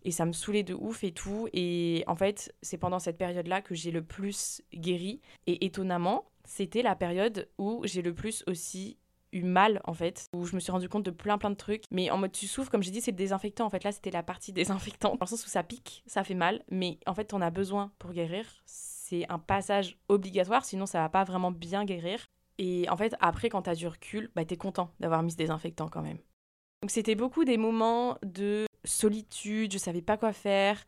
et 0.04 0.12
ça 0.12 0.26
me 0.26 0.34
saoulait 0.34 0.64
de 0.64 0.74
ouf 0.74 1.04
et 1.04 1.12
tout. 1.12 1.48
Et 1.54 2.04
en 2.08 2.16
fait, 2.16 2.54
c'est 2.62 2.78
pendant 2.78 3.00
cette 3.00 3.18
période-là 3.18 3.62
que 3.62 3.76
j'ai 3.76 3.92
le 3.92 4.04
plus 4.04 4.62
guéri. 4.74 5.22
Et 5.48 5.66
étonnamment, 5.66 6.26
c'était 6.46 6.82
la 6.82 6.96
période 6.96 7.50
où 7.58 7.82
j'ai 7.86 8.02
le 8.02 8.14
plus 8.14 8.44
aussi 8.48 8.98
eu 9.32 9.44
mal 9.44 9.82
en 9.86 9.94
fait, 9.94 10.28
où 10.34 10.46
je 10.46 10.54
me 10.56 10.60
suis 10.60 10.72
rendu 10.72 10.88
compte 10.88 11.04
de 11.04 11.12
plein 11.12 11.38
plein 11.38 11.50
de 11.50 11.56
trucs. 11.56 11.84
Mais 11.92 12.12
en 12.12 12.18
mode 12.18 12.32
tu 12.32 12.48
souffres, 12.48 12.70
comme 12.70 12.84
j'ai 12.84 12.92
dit, 12.92 13.02
c'est 13.02 13.12
le 13.12 13.18
désinfectant. 13.18 13.66
En 13.66 13.70
fait, 13.70 13.84
là, 13.84 13.92
c'était 13.92 14.12
la 14.12 14.24
partie 14.24 14.54
désinfectant, 14.54 15.12
dans 15.12 15.26
le 15.26 15.28
sens 15.28 15.46
où 15.46 15.50
ça 15.50 15.64
pique, 15.64 16.04
ça 16.06 16.24
fait 16.24 16.36
mal. 16.36 16.64
Mais 16.70 17.00
en 17.06 17.14
fait, 17.14 17.34
on 17.34 17.42
a 17.42 17.50
besoin 17.50 17.92
pour 18.00 18.12
guérir. 18.12 18.46
C'est 18.66 19.30
un 19.30 19.40
passage 19.40 19.98
obligatoire, 20.08 20.66
sinon 20.66 20.86
ça 20.86 21.00
va 21.00 21.10
pas 21.10 21.24
vraiment 21.24 21.52
bien 21.52 21.86
guérir. 21.86 22.26
Et 22.60 22.88
en 22.90 22.98
fait, 22.98 23.16
après, 23.20 23.50
quand 23.50 23.64
t'as 23.64 23.76
du 23.76 23.88
recul, 23.88 24.32
bah 24.36 24.46
t'es 24.46 24.58
content 24.58 24.92
d'avoir 25.00 25.24
mis 25.24 25.32
ce 25.32 25.38
désinfectant 25.38 25.90
quand 25.90 26.02
même. 26.02 26.20
Donc 26.82 26.92
c'était 26.92 27.16
beaucoup 27.16 27.46
des 27.46 27.58
moments 27.58 28.18
de 28.24 28.66
solitude, 28.86 29.72
je 29.74 29.78
savais 29.78 30.02
pas 30.02 30.18
quoi 30.18 30.34
faire. 30.34 30.84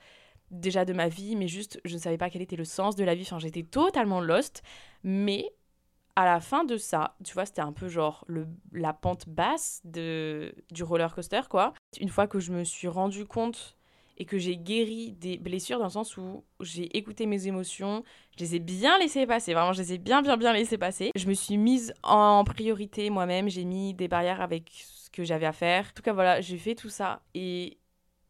déjà 0.51 0.86
de 0.86 0.93
ma 0.93 1.08
vie, 1.08 1.36
mais 1.36 1.47
juste 1.47 1.79
je 1.86 1.95
ne 1.95 1.99
savais 1.99 2.17
pas 2.17 2.29
quel 2.29 2.41
était 2.41 2.55
le 2.55 2.65
sens 2.65 2.95
de 2.95 3.03
la 3.03 3.15
vie. 3.15 3.23
Enfin, 3.23 3.39
j'étais 3.39 3.63
totalement 3.63 4.21
lost. 4.21 4.62
Mais 5.03 5.51
à 6.15 6.25
la 6.25 6.39
fin 6.39 6.63
de 6.63 6.77
ça, 6.77 7.15
tu 7.25 7.34
vois, 7.34 7.45
c'était 7.45 7.62
un 7.62 7.73
peu 7.73 7.89
genre 7.89 8.23
le, 8.27 8.47
la 8.71 8.93
pente 8.93 9.27
basse 9.27 9.81
de, 9.84 10.55
du 10.71 10.84
roller 10.84 11.13
coaster, 11.13 11.41
quoi. 11.49 11.73
Une 11.99 12.10
fois 12.10 12.27
que 12.27 12.39
je 12.39 12.51
me 12.53 12.63
suis 12.63 12.88
rendu 12.88 13.25
compte 13.25 13.75
et 14.17 14.23
que 14.25 14.38
j'ai 14.38 14.55
guéri 14.55 15.12
des 15.12 15.38
blessures 15.38 15.77
dans 15.77 15.86
le 15.86 15.89
sens 15.91 16.15
où 16.15 16.45
j'ai 16.62 16.95
écouté 16.95 17.25
mes 17.25 17.47
émotions, 17.47 18.03
je 18.38 18.45
les 18.45 18.55
ai 18.55 18.60
bien 18.60 18.97
laissées 18.97 19.27
passer, 19.27 19.53
vraiment, 19.53 19.73
je 19.73 19.81
les 19.81 19.93
ai 19.93 19.97
bien, 19.97 20.21
bien, 20.21 20.38
bien 20.38 20.53
laissées 20.53 20.77
passer. 20.77 21.12
Je 21.15 21.27
me 21.27 21.34
suis 21.34 21.58
mise 21.58 21.93
en 22.01 22.45
priorité 22.45 23.10
moi-même, 23.10 23.49
j'ai 23.49 23.65
mis 23.65 23.93
des 23.93 24.08
barrières 24.08 24.39
avec 24.39 24.71
ce 24.71 25.10
que 25.10 25.25
j'avais 25.25 25.45
à 25.45 25.51
faire. 25.51 25.88
En 25.88 25.93
tout 25.95 26.01
cas, 26.01 26.13
voilà, 26.13 26.39
j'ai 26.39 26.58
fait 26.58 26.75
tout 26.75 26.89
ça 26.89 27.23
et 27.34 27.77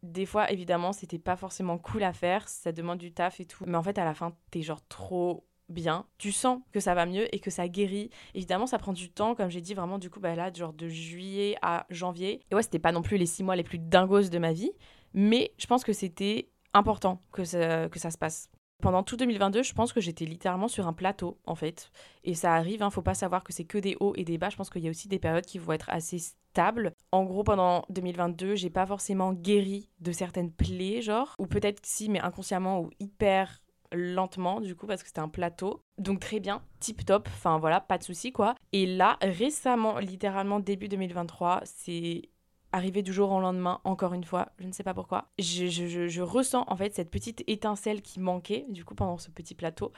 des 0.02 0.26
fois, 0.26 0.50
évidemment, 0.50 0.92
c'était 0.92 1.18
pas 1.18 1.36
forcément 1.36 1.78
cool 1.78 2.02
à 2.02 2.12
faire, 2.12 2.48
ça 2.48 2.72
demande 2.72 2.98
du 2.98 3.12
taf 3.12 3.40
et 3.40 3.46
tout. 3.46 3.64
Mais 3.66 3.76
en 3.76 3.82
fait, 3.82 3.98
à 3.98 4.04
la 4.04 4.14
fin, 4.14 4.36
t'es 4.50 4.62
genre 4.62 4.86
trop 4.88 5.46
bien, 5.68 6.06
tu 6.18 6.32
sens 6.32 6.60
que 6.72 6.80
ça 6.80 6.94
va 6.94 7.06
mieux 7.06 7.34
et 7.34 7.40
que 7.40 7.50
ça 7.50 7.68
guérit. 7.68 8.10
Évidemment, 8.34 8.66
ça 8.66 8.78
prend 8.78 8.92
du 8.92 9.10
temps, 9.10 9.34
comme 9.34 9.50
j'ai 9.50 9.60
dit, 9.60 9.74
vraiment, 9.74 9.98
du 9.98 10.10
coup, 10.10 10.20
bah 10.20 10.34
là, 10.34 10.52
genre 10.52 10.72
de 10.72 10.88
juillet 10.88 11.56
à 11.62 11.86
janvier. 11.90 12.42
Et 12.50 12.54
ouais, 12.54 12.62
c'était 12.62 12.78
pas 12.78 12.92
non 12.92 13.02
plus 13.02 13.16
les 13.16 13.26
six 13.26 13.42
mois 13.42 13.56
les 13.56 13.64
plus 13.64 13.78
dingos 13.78 14.28
de 14.28 14.38
ma 14.38 14.52
vie, 14.52 14.70
mais 15.14 15.52
je 15.58 15.66
pense 15.66 15.84
que 15.84 15.92
c'était 15.92 16.50
important 16.74 17.22
que 17.32 17.44
ça, 17.44 17.88
que 17.88 17.98
ça 17.98 18.10
se 18.10 18.18
passe. 18.18 18.50
Pendant 18.82 19.02
tout 19.02 19.16
2022, 19.16 19.62
je 19.62 19.72
pense 19.72 19.92
que 19.94 20.02
j'étais 20.02 20.26
littéralement 20.26 20.68
sur 20.68 20.86
un 20.86 20.92
plateau, 20.92 21.38
en 21.46 21.54
fait. 21.54 21.90
Et 22.24 22.34
ça 22.34 22.52
arrive, 22.52 22.82
hein, 22.82 22.90
faut 22.90 23.02
pas 23.02 23.14
savoir 23.14 23.42
que 23.42 23.52
c'est 23.52 23.64
que 23.64 23.78
des 23.78 23.96
hauts 24.00 24.12
et 24.16 24.24
des 24.24 24.36
bas. 24.36 24.50
Je 24.50 24.56
pense 24.56 24.68
qu'il 24.68 24.82
y 24.82 24.86
a 24.86 24.90
aussi 24.90 25.08
des 25.08 25.18
périodes 25.18 25.46
qui 25.46 25.58
vont 25.58 25.72
être 25.72 25.88
assez 25.88 26.18
stables. 26.18 26.92
En 27.16 27.24
gros, 27.24 27.44
pendant 27.44 27.86
2022, 27.88 28.56
j'ai 28.56 28.68
pas 28.68 28.84
forcément 28.84 29.32
guéri 29.32 29.88
de 30.00 30.12
certaines 30.12 30.52
plaies, 30.52 31.00
genre, 31.00 31.34
ou 31.38 31.46
peut-être 31.46 31.80
si, 31.82 32.10
mais 32.10 32.20
inconsciemment 32.20 32.82
ou 32.82 32.90
hyper 33.00 33.62
lentement 33.90 34.60
du 34.60 34.74
coup 34.76 34.86
parce 34.86 35.00
que 35.00 35.08
c'était 35.08 35.20
un 35.20 35.30
plateau. 35.30 35.80
Donc 35.96 36.20
très 36.20 36.40
bien, 36.40 36.60
tip 36.78 37.06
top, 37.06 37.26
enfin 37.32 37.58
voilà, 37.58 37.80
pas 37.80 37.96
de 37.96 38.02
souci 38.02 38.32
quoi. 38.32 38.54
Et 38.74 38.84
là, 38.84 39.16
récemment, 39.22 39.98
littéralement 39.98 40.60
début 40.60 40.88
2023, 40.88 41.62
c'est 41.64 42.28
arrivé 42.72 43.00
du 43.00 43.14
jour 43.14 43.32
au 43.32 43.40
lendemain, 43.40 43.80
encore 43.84 44.12
une 44.12 44.24
fois, 44.24 44.50
je 44.58 44.66
ne 44.66 44.72
sais 44.72 44.82
pas 44.82 44.92
pourquoi. 44.92 45.28
Je, 45.38 45.68
je, 45.68 46.08
je, 46.08 46.20
ressens 46.20 46.64
en 46.66 46.76
fait 46.76 46.94
cette 46.94 47.10
petite 47.10 47.44
étincelle 47.46 48.02
qui 48.02 48.20
manquait 48.20 48.66
du 48.68 48.84
coup 48.84 48.94
pendant 48.94 49.16
ce 49.16 49.30
petit 49.30 49.54
plateau. 49.54 49.90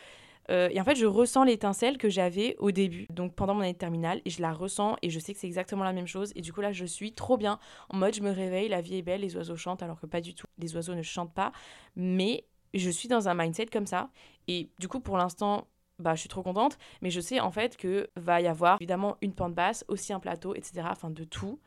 Euh, 0.50 0.68
et 0.72 0.80
en 0.80 0.84
fait, 0.84 0.96
je 0.96 1.06
ressens 1.06 1.44
l'étincelle 1.44 1.98
que 1.98 2.08
j'avais 2.08 2.56
au 2.58 2.70
début, 2.70 3.06
donc 3.10 3.34
pendant 3.34 3.54
mon 3.54 3.60
année 3.60 3.74
de 3.74 3.78
terminale, 3.78 4.20
et 4.24 4.30
je 4.30 4.40
la 4.40 4.52
ressens 4.52 4.96
et 5.02 5.10
je 5.10 5.18
sais 5.18 5.34
que 5.34 5.40
c'est 5.40 5.46
exactement 5.46 5.84
la 5.84 5.92
même 5.92 6.06
chose. 6.06 6.32
Et 6.36 6.40
du 6.40 6.52
coup, 6.52 6.60
là, 6.60 6.72
je 6.72 6.84
suis 6.84 7.12
trop 7.12 7.36
bien. 7.36 7.58
En 7.90 7.98
mode, 7.98 8.14
je 8.14 8.22
me 8.22 8.30
réveille, 8.30 8.68
la 8.68 8.80
vie 8.80 8.96
est 8.96 9.02
belle, 9.02 9.20
les 9.20 9.36
oiseaux 9.36 9.56
chantent, 9.56 9.82
alors 9.82 10.00
que 10.00 10.06
pas 10.06 10.20
du 10.20 10.34
tout. 10.34 10.46
Les 10.58 10.74
oiseaux 10.74 10.94
ne 10.94 11.02
chantent 11.02 11.34
pas. 11.34 11.52
Mais 11.96 12.44
je 12.74 12.90
suis 12.90 13.08
dans 13.08 13.28
un 13.28 13.34
mindset 13.34 13.66
comme 13.66 13.86
ça. 13.86 14.10
Et 14.46 14.70
du 14.78 14.88
coup, 14.88 15.00
pour 15.00 15.18
l'instant, 15.18 15.66
bah, 15.98 16.14
je 16.14 16.20
suis 16.20 16.28
trop 16.28 16.42
contente. 16.42 16.78
Mais 17.02 17.10
je 17.10 17.20
sais 17.20 17.40
en 17.40 17.50
fait 17.50 17.76
que 17.76 18.08
va 18.16 18.40
y 18.40 18.46
avoir 18.46 18.76
évidemment 18.80 19.16
une 19.20 19.34
pente 19.34 19.54
basse, 19.54 19.84
aussi 19.88 20.12
un 20.12 20.20
plateau, 20.20 20.54
etc. 20.54 20.86
Enfin, 20.90 21.10
de 21.10 21.24
tout. 21.24 21.60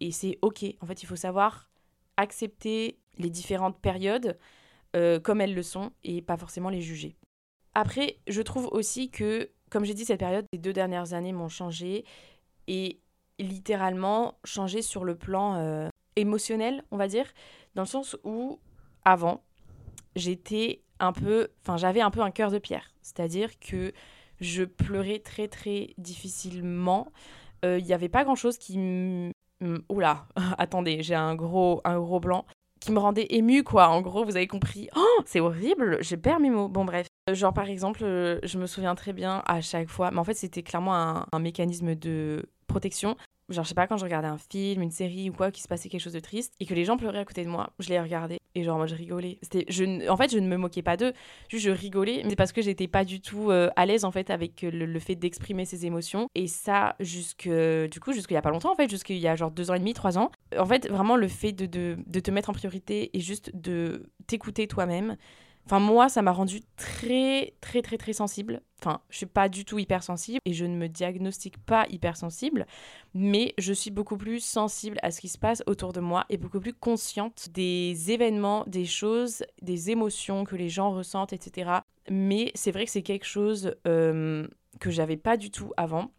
Et 0.00 0.10
c'est 0.10 0.38
OK. 0.42 0.64
En 0.80 0.86
fait, 0.86 1.02
il 1.02 1.06
faut 1.06 1.16
savoir 1.16 1.70
accepter 2.16 2.98
les 3.16 3.30
différentes 3.30 3.80
périodes 3.80 4.38
euh, 4.96 5.20
comme 5.20 5.40
elles 5.40 5.54
le 5.54 5.62
sont 5.62 5.92
et 6.02 6.22
pas 6.22 6.36
forcément 6.36 6.70
les 6.70 6.80
juger. 6.80 7.16
Après, 7.74 8.18
je 8.26 8.42
trouve 8.42 8.66
aussi 8.72 9.10
que, 9.10 9.50
comme 9.70 9.84
j'ai 9.84 9.94
dit, 9.94 10.04
cette 10.04 10.20
période, 10.20 10.44
les 10.52 10.58
deux 10.58 10.72
dernières 10.72 11.12
années 11.12 11.32
m'ont 11.32 11.48
changé 11.48 12.04
et 12.66 13.00
littéralement 13.38 14.38
changé 14.44 14.82
sur 14.82 15.04
le 15.04 15.14
plan 15.16 15.54
euh, 15.56 15.88
émotionnel, 16.16 16.84
on 16.90 16.96
va 16.96 17.08
dire, 17.08 17.26
dans 17.74 17.82
le 17.82 17.88
sens 17.88 18.16
où 18.24 18.58
avant, 19.04 19.42
j'étais 20.16 20.82
un 20.98 21.12
peu, 21.12 21.48
enfin 21.62 21.76
j'avais 21.76 22.00
un 22.00 22.10
peu 22.10 22.20
un 22.20 22.30
cœur 22.30 22.50
de 22.50 22.58
pierre, 22.58 22.92
c'est-à-dire 23.02 23.58
que 23.60 23.92
je 24.40 24.64
pleurais 24.64 25.20
très 25.20 25.48
très 25.48 25.94
difficilement. 25.98 27.12
Il 27.62 27.68
euh, 27.68 27.80
n'y 27.80 27.92
avait 27.92 28.08
pas 28.08 28.24
grand-chose 28.24 28.58
qui. 28.58 29.32
Oula, 29.88 30.28
attendez, 30.58 31.02
j'ai 31.02 31.16
un 31.16 31.34
gros, 31.34 31.80
un 31.84 31.98
gros 31.98 32.20
blanc 32.20 32.46
qui 32.80 32.92
me 32.92 32.98
rendait 32.98 33.26
émue, 33.30 33.64
quoi. 33.64 33.88
En 33.88 34.00
gros, 34.00 34.24
vous 34.24 34.36
avez 34.36 34.46
compris. 34.46 34.88
Oh, 34.96 35.22
c'est 35.26 35.40
horrible, 35.40 35.98
j'ai 36.00 36.16
perds 36.16 36.40
mes 36.40 36.50
mots. 36.50 36.68
Bon, 36.68 36.84
bref. 36.84 37.06
Euh, 37.28 37.34
genre, 37.34 37.52
par 37.52 37.68
exemple, 37.68 38.00
euh, 38.02 38.38
je 38.42 38.58
me 38.58 38.66
souviens 38.66 38.94
très 38.94 39.12
bien 39.12 39.42
à 39.46 39.60
chaque 39.60 39.88
fois, 39.88 40.10
mais 40.10 40.18
en 40.18 40.24
fait, 40.24 40.34
c'était 40.34 40.62
clairement 40.62 40.94
un, 40.94 41.26
un 41.32 41.38
mécanisme 41.38 41.94
de 41.94 42.46
protection 42.66 43.16
genre 43.48 43.64
je 43.64 43.70
sais 43.70 43.74
pas 43.74 43.86
quand 43.86 43.96
je 43.96 44.04
regardais 44.04 44.28
un 44.28 44.38
film, 44.38 44.82
une 44.82 44.90
série 44.90 45.30
ou 45.30 45.32
quoi 45.32 45.50
qui 45.50 45.62
se 45.62 45.68
passait 45.68 45.88
quelque 45.88 46.00
chose 46.00 46.12
de 46.12 46.20
triste 46.20 46.52
et 46.60 46.66
que 46.66 46.74
les 46.74 46.84
gens 46.84 46.96
pleuraient 46.96 47.18
à 47.18 47.24
côté 47.24 47.44
de 47.44 47.48
moi, 47.48 47.70
je 47.78 47.88
les 47.88 48.00
regardais 48.00 48.38
et 48.54 48.64
genre 48.64 48.76
moi 48.76 48.86
je 48.86 48.94
rigolais. 48.94 49.38
C'était 49.42 49.64
je 49.68 50.08
en 50.08 50.16
fait 50.16 50.30
je 50.30 50.38
ne 50.38 50.46
me 50.46 50.56
moquais 50.56 50.82
pas 50.82 50.96
d'eux, 50.96 51.12
juste 51.48 51.64
je 51.64 51.70
rigolais, 51.70 52.22
mais 52.24 52.30
c'est 52.30 52.36
parce 52.36 52.52
que 52.52 52.62
j'étais 52.62 52.88
pas 52.88 53.04
du 53.04 53.20
tout 53.20 53.50
euh, 53.50 53.70
à 53.76 53.86
l'aise 53.86 54.04
en 54.04 54.10
fait 54.10 54.30
avec 54.30 54.62
le, 54.62 54.98
fait 54.98 55.14
d'exprimer 55.14 55.64
ses 55.64 55.86
émotions 55.86 56.28
et 56.34 56.48
ça 56.48 56.96
jusque 57.00 57.48
du 57.48 58.00
coup 58.00 58.12
jusqu'il 58.12 58.34
y 58.34 58.38
a 58.38 58.42
pas 58.42 58.50
longtemps 58.50 58.72
en 58.72 58.76
fait, 58.76 58.90
jusqu'il 58.90 59.18
y 59.18 59.28
a 59.28 59.36
genre 59.36 59.50
deux 59.50 59.70
ans 59.70 59.74
et 59.74 59.78
demi, 59.78 59.94
trois 59.94 60.18
ans. 60.18 60.30
En 60.58 60.66
fait 60.66 60.88
vraiment 60.88 61.16
le 61.16 61.28
fait 61.28 61.52
de, 61.52 61.66
de, 61.66 61.96
de 62.06 62.20
te 62.20 62.30
mettre 62.30 62.50
en 62.50 62.52
priorité 62.52 63.10
et 63.16 63.20
juste 63.20 63.50
de 63.54 64.10
t'écouter 64.26 64.66
toi-même 64.66 65.16
Enfin, 65.68 65.80
moi, 65.80 66.08
ça 66.08 66.22
m'a 66.22 66.32
rendu 66.32 66.62
très, 66.76 67.52
très, 67.60 67.82
très, 67.82 67.98
très 67.98 68.14
sensible. 68.14 68.62
Enfin, 68.80 69.02
je 69.10 69.18
suis 69.18 69.26
pas 69.26 69.50
du 69.50 69.66
tout 69.66 69.78
hypersensible 69.78 70.38
et 70.46 70.54
je 70.54 70.64
ne 70.64 70.74
me 70.74 70.88
diagnostique 70.88 71.58
pas 71.58 71.84
hypersensible, 71.90 72.66
mais 73.12 73.52
je 73.58 73.74
suis 73.74 73.90
beaucoup 73.90 74.16
plus 74.16 74.40
sensible 74.40 74.96
à 75.02 75.10
ce 75.10 75.20
qui 75.20 75.28
se 75.28 75.36
passe 75.36 75.62
autour 75.66 75.92
de 75.92 76.00
moi 76.00 76.24
et 76.30 76.38
beaucoup 76.38 76.58
plus 76.58 76.72
consciente 76.72 77.50
des 77.50 78.10
événements, 78.10 78.64
des 78.66 78.86
choses, 78.86 79.44
des 79.60 79.90
émotions 79.90 80.44
que 80.44 80.56
les 80.56 80.70
gens 80.70 80.90
ressentent, 80.90 81.34
etc. 81.34 81.82
Mais 82.08 82.50
c'est 82.54 82.70
vrai 82.70 82.86
que 82.86 82.90
c'est 82.90 83.02
quelque 83.02 83.26
chose 83.26 83.74
euh, 83.86 84.48
que 84.80 84.90
j'avais 84.90 85.18
pas 85.18 85.36
du 85.36 85.50
tout 85.50 85.74
avant 85.76 86.10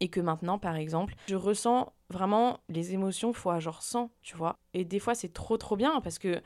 et 0.00 0.08
que 0.08 0.20
maintenant, 0.20 0.58
par 0.58 0.76
exemple, 0.76 1.14
je 1.28 1.36
ressens 1.36 1.94
vraiment 2.10 2.60
les 2.68 2.92
émotions 2.92 3.32
fois 3.32 3.58
genre 3.58 3.82
100, 3.82 4.10
tu 4.20 4.36
vois. 4.36 4.58
Et 4.74 4.84
des 4.84 4.98
fois, 4.98 5.14
c'est 5.14 5.32
trop, 5.32 5.56
trop 5.56 5.76
bien 5.76 6.02
parce 6.02 6.18
que 6.18 6.42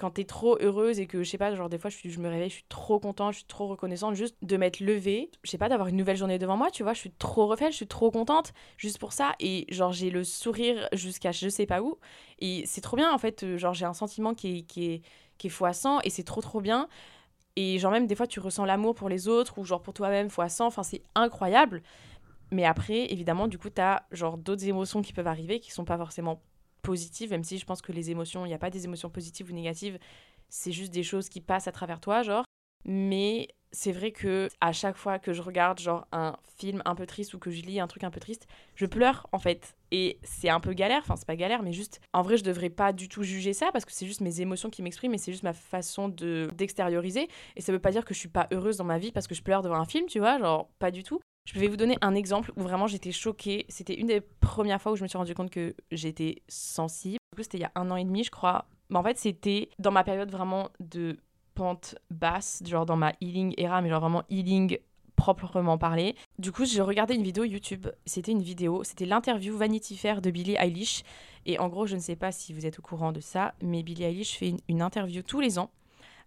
quand 0.00 0.12
t'es 0.12 0.24
trop 0.24 0.56
heureuse 0.60 0.98
et 0.98 1.06
que 1.06 1.22
je 1.22 1.28
sais 1.28 1.36
pas, 1.36 1.54
genre 1.54 1.68
des 1.68 1.76
fois 1.76 1.90
je, 1.90 2.08
je 2.08 2.20
me 2.20 2.28
réveille, 2.28 2.48
je 2.48 2.54
suis 2.54 2.64
trop 2.70 2.98
contente, 2.98 3.34
je 3.34 3.38
suis 3.40 3.46
trop 3.46 3.66
reconnaissante 3.68 4.14
juste 4.14 4.34
de 4.40 4.56
m'être 4.56 4.80
levée, 4.80 5.30
je 5.42 5.50
sais 5.50 5.58
pas, 5.58 5.68
d'avoir 5.68 5.88
une 5.88 5.96
nouvelle 5.96 6.16
journée 6.16 6.38
devant 6.38 6.56
moi, 6.56 6.70
tu 6.70 6.82
vois, 6.82 6.94
je 6.94 7.00
suis 7.00 7.10
trop 7.12 7.46
refaite, 7.46 7.72
je 7.72 7.76
suis 7.76 7.86
trop 7.86 8.10
contente 8.10 8.54
juste 8.78 8.98
pour 8.98 9.12
ça. 9.12 9.34
Et 9.40 9.66
genre 9.68 9.92
j'ai 9.92 10.08
le 10.08 10.24
sourire 10.24 10.88
jusqu'à 10.94 11.32
je 11.32 11.50
sais 11.50 11.66
pas 11.66 11.82
où. 11.82 11.98
Et 12.38 12.62
c'est 12.64 12.80
trop 12.80 12.96
bien 12.96 13.12
en 13.12 13.18
fait, 13.18 13.42
euh, 13.42 13.58
genre 13.58 13.74
j'ai 13.74 13.84
un 13.84 13.92
sentiment 13.92 14.34
qui 14.34 14.58
est, 14.58 14.62
qui 14.62 14.86
est, 14.86 15.02
qui 15.36 15.48
est 15.48 15.50
fois 15.50 15.74
100 15.74 16.00
et 16.00 16.10
c'est 16.10 16.24
trop 16.24 16.40
trop 16.40 16.62
bien. 16.62 16.88
Et 17.56 17.78
genre 17.78 17.92
même 17.92 18.06
des 18.06 18.14
fois 18.14 18.26
tu 18.26 18.40
ressens 18.40 18.64
l'amour 18.64 18.94
pour 18.94 19.10
les 19.10 19.28
autres 19.28 19.58
ou 19.58 19.66
genre 19.66 19.82
pour 19.82 19.92
toi-même 19.92 20.30
fois 20.30 20.48
100, 20.48 20.66
enfin 20.66 20.82
c'est 20.82 21.02
incroyable. 21.14 21.82
Mais 22.52 22.64
après, 22.64 23.12
évidemment, 23.12 23.46
du 23.48 23.58
coup, 23.58 23.70
t'as 23.70 24.02
genre 24.10 24.36
d'autres 24.36 24.66
émotions 24.66 25.02
qui 25.02 25.12
peuvent 25.12 25.28
arriver 25.28 25.60
qui 25.60 25.70
sont 25.70 25.84
pas 25.84 25.96
forcément 25.96 26.42
positive, 26.80 27.30
même 27.30 27.44
si 27.44 27.58
je 27.58 27.64
pense 27.64 27.82
que 27.82 27.92
les 27.92 28.10
émotions, 28.10 28.44
il 28.46 28.48
n'y 28.48 28.54
a 28.54 28.58
pas 28.58 28.70
des 28.70 28.84
émotions 28.84 29.10
positives 29.10 29.50
ou 29.50 29.54
négatives, 29.54 29.98
c'est 30.48 30.72
juste 30.72 30.92
des 30.92 31.02
choses 31.02 31.28
qui 31.28 31.40
passent 31.40 31.68
à 31.68 31.72
travers 31.72 32.00
toi, 32.00 32.22
genre. 32.22 32.44
Mais 32.84 33.48
c'est 33.72 33.92
vrai 33.92 34.10
que 34.10 34.48
à 34.60 34.72
chaque 34.72 34.96
fois 34.96 35.18
que 35.18 35.32
je 35.32 35.42
regarde 35.42 35.78
genre 35.78 36.06
un 36.12 36.36
film 36.58 36.82
un 36.84 36.94
peu 36.94 37.06
triste 37.06 37.34
ou 37.34 37.38
que 37.38 37.50
je 37.50 37.62
lis 37.62 37.78
un 37.78 37.86
truc 37.86 38.04
un 38.04 38.10
peu 38.10 38.20
triste, 38.20 38.46
je 38.74 38.86
pleure 38.86 39.28
en 39.32 39.38
fait. 39.38 39.76
Et 39.92 40.18
c'est 40.22 40.48
un 40.48 40.60
peu 40.60 40.72
galère, 40.72 41.00
enfin 41.02 41.16
c'est 41.16 41.26
pas 41.26 41.36
galère, 41.36 41.62
mais 41.62 41.72
juste 41.72 42.00
en 42.12 42.22
vrai 42.22 42.36
je 42.36 42.44
devrais 42.44 42.70
pas 42.70 42.92
du 42.92 43.08
tout 43.08 43.22
juger 43.22 43.52
ça 43.52 43.70
parce 43.72 43.84
que 43.84 43.92
c'est 43.92 44.06
juste 44.06 44.20
mes 44.22 44.40
émotions 44.40 44.70
qui 44.70 44.82
m'expriment 44.82 45.14
et 45.14 45.18
c'est 45.18 45.32
juste 45.32 45.44
ma 45.44 45.52
façon 45.52 46.08
de 46.08 46.50
d'extérioriser. 46.56 47.28
Et 47.56 47.60
ça 47.60 47.72
veut 47.72 47.78
pas 47.78 47.92
dire 47.92 48.04
que 48.04 48.14
je 48.14 48.18
suis 48.18 48.28
pas 48.28 48.48
heureuse 48.50 48.76
dans 48.76 48.84
ma 48.84 48.98
vie 48.98 49.12
parce 49.12 49.26
que 49.26 49.34
je 49.34 49.42
pleure 49.42 49.62
devant 49.62 49.76
un 49.76 49.86
film, 49.86 50.06
tu 50.06 50.18
vois, 50.18 50.38
genre 50.38 50.68
pas 50.78 50.90
du 50.90 51.02
tout. 51.02 51.20
Je 51.52 51.58
vais 51.58 51.66
vous 51.66 51.76
donner 51.76 51.98
un 52.00 52.14
exemple 52.14 52.52
où 52.56 52.62
vraiment 52.62 52.86
j'étais 52.86 53.10
choquée. 53.10 53.66
C'était 53.68 53.94
une 53.94 54.06
des 54.06 54.20
premières 54.20 54.80
fois 54.80 54.92
où 54.92 54.96
je 54.96 55.02
me 55.02 55.08
suis 55.08 55.18
rendu 55.18 55.34
compte 55.34 55.50
que 55.50 55.74
j'étais 55.90 56.42
sensible. 56.48 57.18
Du 57.32 57.36
coup, 57.36 57.42
c'était 57.42 57.58
il 57.58 57.62
y 57.62 57.64
a 57.64 57.72
un 57.74 57.90
an 57.90 57.96
et 57.96 58.04
demi, 58.04 58.22
je 58.22 58.30
crois. 58.30 58.66
Mais 58.88 58.98
en 58.98 59.02
fait, 59.02 59.18
c'était 59.18 59.68
dans 59.80 59.90
ma 59.90 60.04
période 60.04 60.30
vraiment 60.30 60.70
de 60.78 61.16
pente 61.54 61.96
basse, 62.08 62.62
genre 62.64 62.86
dans 62.86 62.96
ma 62.96 63.14
healing 63.20 63.54
era, 63.58 63.82
mais 63.82 63.88
genre 63.88 64.00
vraiment 64.00 64.22
healing 64.30 64.78
proprement 65.16 65.76
parlé. 65.76 66.14
Du 66.38 66.52
coup, 66.52 66.64
j'ai 66.64 66.82
regardé 66.82 67.14
une 67.14 67.24
vidéo 67.24 67.42
YouTube. 67.42 67.88
C'était 68.06 68.30
une 68.30 68.42
vidéo, 68.42 68.84
c'était 68.84 69.04
l'interview 69.04 69.56
Vanity 69.56 69.96
Fair 69.96 70.22
de 70.22 70.30
Billie 70.30 70.56
Eilish. 70.56 71.02
Et 71.46 71.58
en 71.58 71.68
gros, 71.68 71.84
je 71.84 71.96
ne 71.96 72.00
sais 72.00 72.16
pas 72.16 72.30
si 72.30 72.52
vous 72.52 72.64
êtes 72.64 72.78
au 72.78 72.82
courant 72.82 73.10
de 73.10 73.20
ça, 73.20 73.54
mais 73.60 73.82
Billie 73.82 74.04
Eilish 74.04 74.38
fait 74.38 74.54
une 74.68 74.82
interview 74.82 75.22
tous 75.22 75.40
les 75.40 75.58
ans 75.58 75.70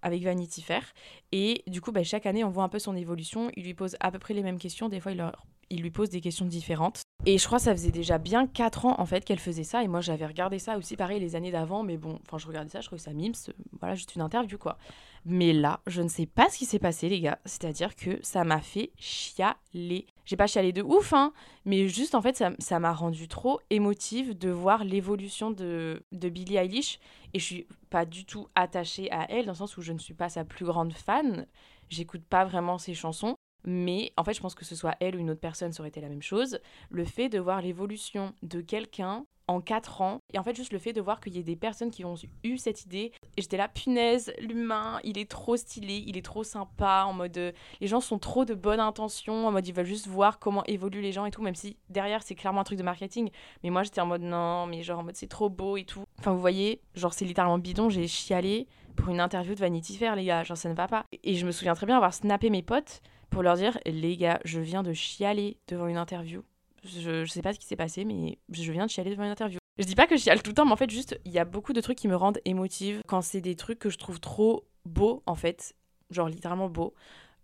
avec 0.03 0.23
Vanity 0.23 0.61
Fair. 0.61 0.83
Et 1.31 1.63
du 1.67 1.81
coup, 1.81 1.91
bah, 1.91 2.03
chaque 2.03 2.25
année, 2.25 2.43
on 2.43 2.49
voit 2.49 2.63
un 2.63 2.69
peu 2.69 2.79
son 2.79 2.95
évolution. 2.95 3.49
Il 3.55 3.63
lui 3.63 3.73
pose 3.73 3.95
à 3.99 4.11
peu 4.11 4.19
près 4.19 4.33
les 4.33 4.43
mêmes 4.43 4.59
questions. 4.59 4.89
Des 4.89 4.99
fois, 4.99 5.11
il, 5.11 5.17
leur... 5.17 5.45
il 5.69 5.81
lui 5.81 5.91
pose 5.91 6.09
des 6.09 6.21
questions 6.21 6.45
différentes. 6.45 7.01
Et 7.25 7.37
je 7.37 7.45
crois 7.45 7.57
que 7.57 7.63
ça 7.63 7.71
faisait 7.71 7.91
déjà 7.91 8.17
bien 8.17 8.47
4 8.47 8.85
ans 8.85 8.95
en 8.99 9.05
fait 9.05 9.23
qu'elle 9.23 9.39
faisait 9.39 9.63
ça. 9.63 9.83
Et 9.83 9.87
moi, 9.87 10.01
j'avais 10.01 10.25
regardé 10.25 10.59
ça 10.59 10.77
aussi, 10.77 10.95
pareil, 10.97 11.19
les 11.19 11.35
années 11.35 11.51
d'avant. 11.51 11.83
Mais 11.83 11.97
bon, 11.97 12.19
enfin, 12.27 12.37
je 12.37 12.47
regardais 12.47 12.69
ça, 12.69 12.81
je 12.81 12.87
trouvais 12.87 13.01
ça 13.01 13.13
mimes. 13.13 13.33
Voilà, 13.79 13.95
juste 13.95 14.15
une 14.15 14.21
interview 14.21 14.57
quoi. 14.57 14.77
Mais 15.25 15.53
là, 15.53 15.79
je 15.87 16.01
ne 16.01 16.09
sais 16.09 16.25
pas 16.25 16.49
ce 16.49 16.57
qui 16.57 16.65
s'est 16.65 16.79
passé, 16.79 17.07
les 17.07 17.21
gars. 17.21 17.39
C'est-à-dire 17.45 17.95
que 17.95 18.19
ça 18.21 18.43
m'a 18.43 18.59
fait 18.59 18.91
chialer. 18.97 20.05
J'ai 20.25 20.37
pas 20.37 20.47
chialé 20.47 20.71
de 20.71 20.81
ouf, 20.81 21.13
hein, 21.13 21.33
mais 21.65 21.87
juste 21.87 22.15
en 22.15 22.21
fait, 22.21 22.43
ça 22.59 22.79
m'a 22.79 22.93
rendu 22.93 23.27
trop 23.27 23.59
émotive 23.69 24.37
de 24.37 24.49
voir 24.49 24.83
l'évolution 24.83 25.51
de, 25.51 26.03
de 26.11 26.29
Billie 26.29 26.57
Eilish. 26.57 26.99
Et 27.33 27.39
je 27.39 27.45
suis 27.45 27.67
pas 27.89 28.05
du 28.05 28.25
tout 28.25 28.47
attachée 28.55 29.11
à 29.11 29.29
elle, 29.29 29.45
dans 29.45 29.51
le 29.51 29.57
sens 29.57 29.77
où 29.77 29.81
je 29.81 29.91
ne 29.91 29.99
suis 29.99 30.13
pas 30.13 30.29
sa 30.29 30.45
plus 30.45 30.65
grande 30.65 30.93
fan. 30.93 31.45
J'écoute 31.89 32.23
pas 32.23 32.45
vraiment 32.45 32.77
ses 32.77 32.93
chansons. 32.93 33.35
Mais 33.65 34.11
en 34.17 34.23
fait, 34.23 34.33
je 34.33 34.41
pense 34.41 34.55
que 34.55 34.65
ce 34.65 34.75
soit 34.75 34.95
elle 34.99 35.15
ou 35.15 35.19
une 35.19 35.29
autre 35.31 35.39
personne, 35.39 35.71
ça 35.71 35.81
aurait 35.81 35.89
été 35.89 36.01
la 36.01 36.09
même 36.09 36.21
chose. 36.21 36.59
Le 36.89 37.05
fait 37.05 37.29
de 37.29 37.39
voir 37.39 37.61
l'évolution 37.61 38.33
de 38.43 38.61
quelqu'un 38.61 39.25
en 39.47 39.61
4 39.61 40.01
ans. 40.01 40.19
Et 40.33 40.39
en 40.39 40.43
fait, 40.43 40.55
juste 40.55 40.73
le 40.73 40.79
fait 40.79 40.93
de 40.93 41.01
voir 41.01 41.19
qu'il 41.19 41.35
y 41.35 41.39
ait 41.39 41.43
des 41.43 41.55
personnes 41.55 41.91
qui 41.91 42.05
ont 42.05 42.15
eu 42.43 42.57
cette 42.57 42.85
idée. 42.85 43.11
Et 43.37 43.41
j'étais 43.41 43.57
là, 43.57 43.67
punaise, 43.67 44.33
l'humain, 44.39 44.99
il 45.03 45.17
est 45.17 45.29
trop 45.29 45.57
stylé, 45.57 46.03
il 46.05 46.17
est 46.17 46.25
trop 46.25 46.43
sympa, 46.43 47.05
en 47.07 47.13
mode. 47.13 47.37
Euh, 47.37 47.51
les 47.81 47.87
gens 47.87 48.01
sont 48.01 48.19
trop 48.19 48.45
de 48.45 48.53
bonne 48.53 48.79
intention, 48.79 49.47
en 49.47 49.51
mode 49.51 49.67
ils 49.67 49.73
veulent 49.73 49.85
juste 49.85 50.07
voir 50.07 50.39
comment 50.39 50.63
évoluent 50.65 51.01
les 51.01 51.11
gens 51.11 51.25
et 51.25 51.31
tout, 51.31 51.41
même 51.41 51.55
si 51.55 51.77
derrière 51.89 52.23
c'est 52.23 52.35
clairement 52.35 52.61
un 52.61 52.63
truc 52.63 52.77
de 52.77 52.83
marketing. 52.83 53.29
Mais 53.63 53.69
moi 53.69 53.83
j'étais 53.83 54.01
en 54.01 54.05
mode 54.05 54.21
non, 54.21 54.65
mais 54.65 54.83
genre 54.83 54.99
en 54.99 55.03
mode 55.03 55.15
c'est 55.15 55.27
trop 55.27 55.49
beau 55.49 55.77
et 55.77 55.85
tout. 55.85 56.03
Enfin, 56.19 56.31
vous 56.31 56.39
voyez, 56.39 56.81
genre 56.95 57.13
c'est 57.13 57.25
littéralement 57.25 57.57
bidon, 57.59 57.89
j'ai 57.89 58.07
chialé 58.07 58.67
pour 58.95 59.09
une 59.09 59.19
interview 59.19 59.55
de 59.55 59.59
Vanity 59.59 59.97
Fair, 59.97 60.15
les 60.15 60.25
gars, 60.25 60.43
genre 60.43 60.57
ça 60.57 60.69
ne 60.69 60.75
va 60.75 60.87
pas. 60.87 61.05
Et 61.23 61.35
je 61.35 61.45
me 61.45 61.51
souviens 61.51 61.73
très 61.73 61.85
bien 61.85 61.97
avoir 61.97 62.13
snappé 62.13 62.49
mes 62.49 62.61
potes 62.61 63.01
pour 63.29 63.43
leur 63.43 63.55
dire, 63.55 63.77
les 63.85 64.15
gars, 64.15 64.39
je 64.45 64.59
viens 64.59 64.83
de 64.83 64.93
chialer 64.93 65.57
devant 65.67 65.87
une 65.87 65.97
interview 65.97 66.43
je, 66.83 67.23
je 67.23 67.31
sais 67.31 67.41
pas 67.41 67.53
ce 67.53 67.59
qui 67.59 67.65
s'est 67.65 67.75
passé, 67.75 68.05
mais 68.05 68.37
je 68.49 68.71
viens 68.71 68.85
de 68.85 68.91
chialer 68.91 69.11
devant 69.11 69.23
une 69.23 69.31
interview. 69.31 69.59
Je 69.77 69.85
dis 69.85 69.95
pas 69.95 70.05
que 70.05 70.15
je 70.15 70.21
chiale 70.21 70.41
tout 70.43 70.51
le 70.51 70.55
temps, 70.55 70.65
mais 70.65 70.71
en 70.71 70.77
fait, 70.77 70.89
juste, 70.89 71.19
il 71.25 71.31
y 71.31 71.39
a 71.39 71.45
beaucoup 71.45 71.73
de 71.73 71.81
trucs 71.81 71.97
qui 71.97 72.07
me 72.07 72.15
rendent 72.15 72.39
émotive 72.45 73.01
quand 73.07 73.21
c'est 73.21 73.41
des 73.41 73.55
trucs 73.55 73.79
que 73.79 73.89
je 73.89 73.97
trouve 73.97 74.19
trop 74.19 74.65
beaux, 74.85 75.23
en 75.25 75.35
fait. 75.35 75.75
Genre 76.11 76.27
littéralement 76.29 76.69
beaux. 76.69 76.93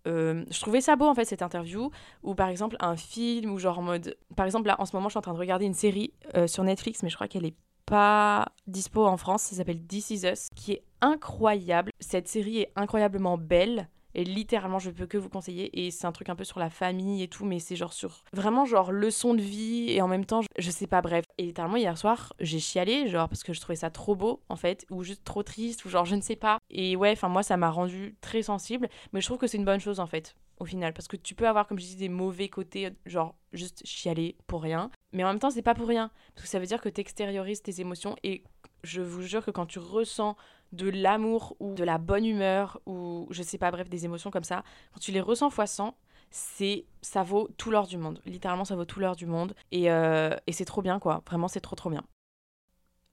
Euh, 0.06 0.44
je 0.50 0.60
trouvais 0.60 0.80
ça 0.80 0.96
beau 0.96 1.06
en 1.06 1.14
fait 1.14 1.26
cette 1.26 1.42
interview 1.42 1.90
ou 2.22 2.34
par 2.34 2.48
exemple 2.48 2.74
un 2.80 2.96
film 2.96 3.52
ou 3.52 3.58
genre 3.58 3.80
en 3.80 3.82
mode 3.82 4.16
par 4.34 4.46
exemple 4.46 4.66
là 4.66 4.76
en 4.78 4.86
ce 4.86 4.96
moment 4.96 5.10
je 5.10 5.12
suis 5.12 5.18
en 5.18 5.22
train 5.22 5.34
de 5.34 5.38
regarder 5.38 5.66
une 5.66 5.74
série 5.74 6.14
euh, 6.36 6.46
sur 6.46 6.64
Netflix 6.64 7.02
mais 7.02 7.10
je 7.10 7.16
crois 7.16 7.28
qu'elle 7.28 7.44
est 7.44 7.56
pas 7.84 8.46
dispo 8.66 9.04
en 9.04 9.18
France 9.18 9.42
ça 9.42 9.56
s'appelle 9.56 9.84
This 9.86 10.08
Is 10.08 10.26
Us 10.26 10.48
qui 10.56 10.72
est 10.72 10.84
incroyable 11.02 11.90
cette 12.00 12.28
série 12.28 12.60
est 12.60 12.72
incroyablement 12.76 13.36
belle 13.36 13.90
et 14.14 14.24
littéralement, 14.24 14.78
je 14.78 14.90
peux 14.90 15.06
que 15.06 15.18
vous 15.18 15.28
conseiller. 15.28 15.86
Et 15.86 15.90
c'est 15.90 16.06
un 16.06 16.12
truc 16.12 16.28
un 16.28 16.36
peu 16.36 16.44
sur 16.44 16.58
la 16.58 16.70
famille 16.70 17.22
et 17.22 17.28
tout, 17.28 17.44
mais 17.44 17.58
c'est 17.58 17.76
genre 17.76 17.92
sur 17.92 18.24
vraiment 18.32 18.64
genre 18.64 18.92
leçon 18.92 19.34
de 19.34 19.42
vie 19.42 19.90
et 19.90 20.02
en 20.02 20.08
même 20.08 20.24
temps, 20.24 20.40
je, 20.58 20.70
sais 20.70 20.86
pas, 20.86 21.00
bref. 21.02 21.24
Et 21.38 21.44
littéralement, 21.44 21.76
hier 21.76 21.96
soir, 21.96 22.32
j'ai 22.40 22.58
chialé, 22.58 23.08
genre 23.08 23.28
parce 23.28 23.42
que 23.42 23.52
je 23.52 23.60
trouvais 23.60 23.76
ça 23.76 23.90
trop 23.90 24.14
beau 24.14 24.42
en 24.48 24.56
fait, 24.56 24.86
ou 24.90 25.02
juste 25.02 25.24
trop 25.24 25.42
triste, 25.42 25.84
ou 25.84 25.88
genre 25.88 26.04
je 26.04 26.16
ne 26.16 26.22
sais 26.22 26.36
pas. 26.36 26.58
Et 26.70 26.96
ouais, 26.96 27.12
enfin, 27.12 27.28
moi, 27.28 27.42
ça 27.42 27.56
m'a 27.56 27.70
rendu 27.70 28.16
très 28.20 28.42
sensible, 28.42 28.88
mais 29.12 29.20
je 29.20 29.26
trouve 29.26 29.38
que 29.38 29.46
c'est 29.46 29.58
une 29.58 29.64
bonne 29.64 29.80
chose 29.80 30.00
en 30.00 30.06
fait, 30.06 30.34
au 30.58 30.64
final, 30.64 30.92
parce 30.92 31.08
que 31.08 31.16
tu 31.16 31.34
peux 31.34 31.48
avoir, 31.48 31.66
comme 31.66 31.78
je 31.78 31.86
dis, 31.86 31.96
des 31.96 32.08
mauvais 32.08 32.48
côtés, 32.48 32.90
genre 33.06 33.34
juste 33.52 33.82
chialer 33.84 34.36
pour 34.46 34.62
rien, 34.62 34.90
mais 35.12 35.24
en 35.24 35.28
même 35.28 35.38
temps, 35.38 35.50
c'est 35.50 35.62
pas 35.62 35.74
pour 35.74 35.88
rien, 35.88 36.10
parce 36.34 36.46
que 36.46 36.50
ça 36.50 36.58
veut 36.58 36.66
dire 36.66 36.80
que 36.80 36.88
tu 36.88 37.00
extériorises 37.00 37.62
tes 37.62 37.80
émotions 37.80 38.16
et 38.22 38.44
je 38.82 39.02
vous 39.02 39.22
jure 39.22 39.44
que 39.44 39.50
quand 39.50 39.66
tu 39.66 39.78
ressens 39.78 40.36
de 40.72 40.88
l'amour 40.88 41.56
ou 41.60 41.74
de 41.74 41.84
la 41.84 41.98
bonne 41.98 42.24
humeur 42.24 42.80
ou 42.86 43.26
je 43.30 43.42
sais 43.42 43.58
pas, 43.58 43.70
bref, 43.70 43.88
des 43.88 44.04
émotions 44.04 44.30
comme 44.30 44.44
ça, 44.44 44.62
quand 44.92 45.00
tu 45.00 45.12
les 45.12 45.20
ressens 45.20 45.50
fois 45.50 45.66
100, 45.66 45.96
c'est 46.30 46.86
ça 47.02 47.22
vaut 47.22 47.48
tout 47.56 47.70
l'or 47.70 47.86
du 47.86 47.98
monde. 47.98 48.20
Littéralement, 48.24 48.64
ça 48.64 48.76
vaut 48.76 48.84
tout 48.84 49.00
l'or 49.00 49.16
du 49.16 49.26
monde. 49.26 49.54
Et, 49.72 49.90
euh, 49.90 50.36
et 50.46 50.52
c'est 50.52 50.64
trop 50.64 50.82
bien, 50.82 50.98
quoi. 51.00 51.22
Vraiment, 51.26 51.48
c'est 51.48 51.60
trop, 51.60 51.76
trop 51.76 51.90
bien. 51.90 52.04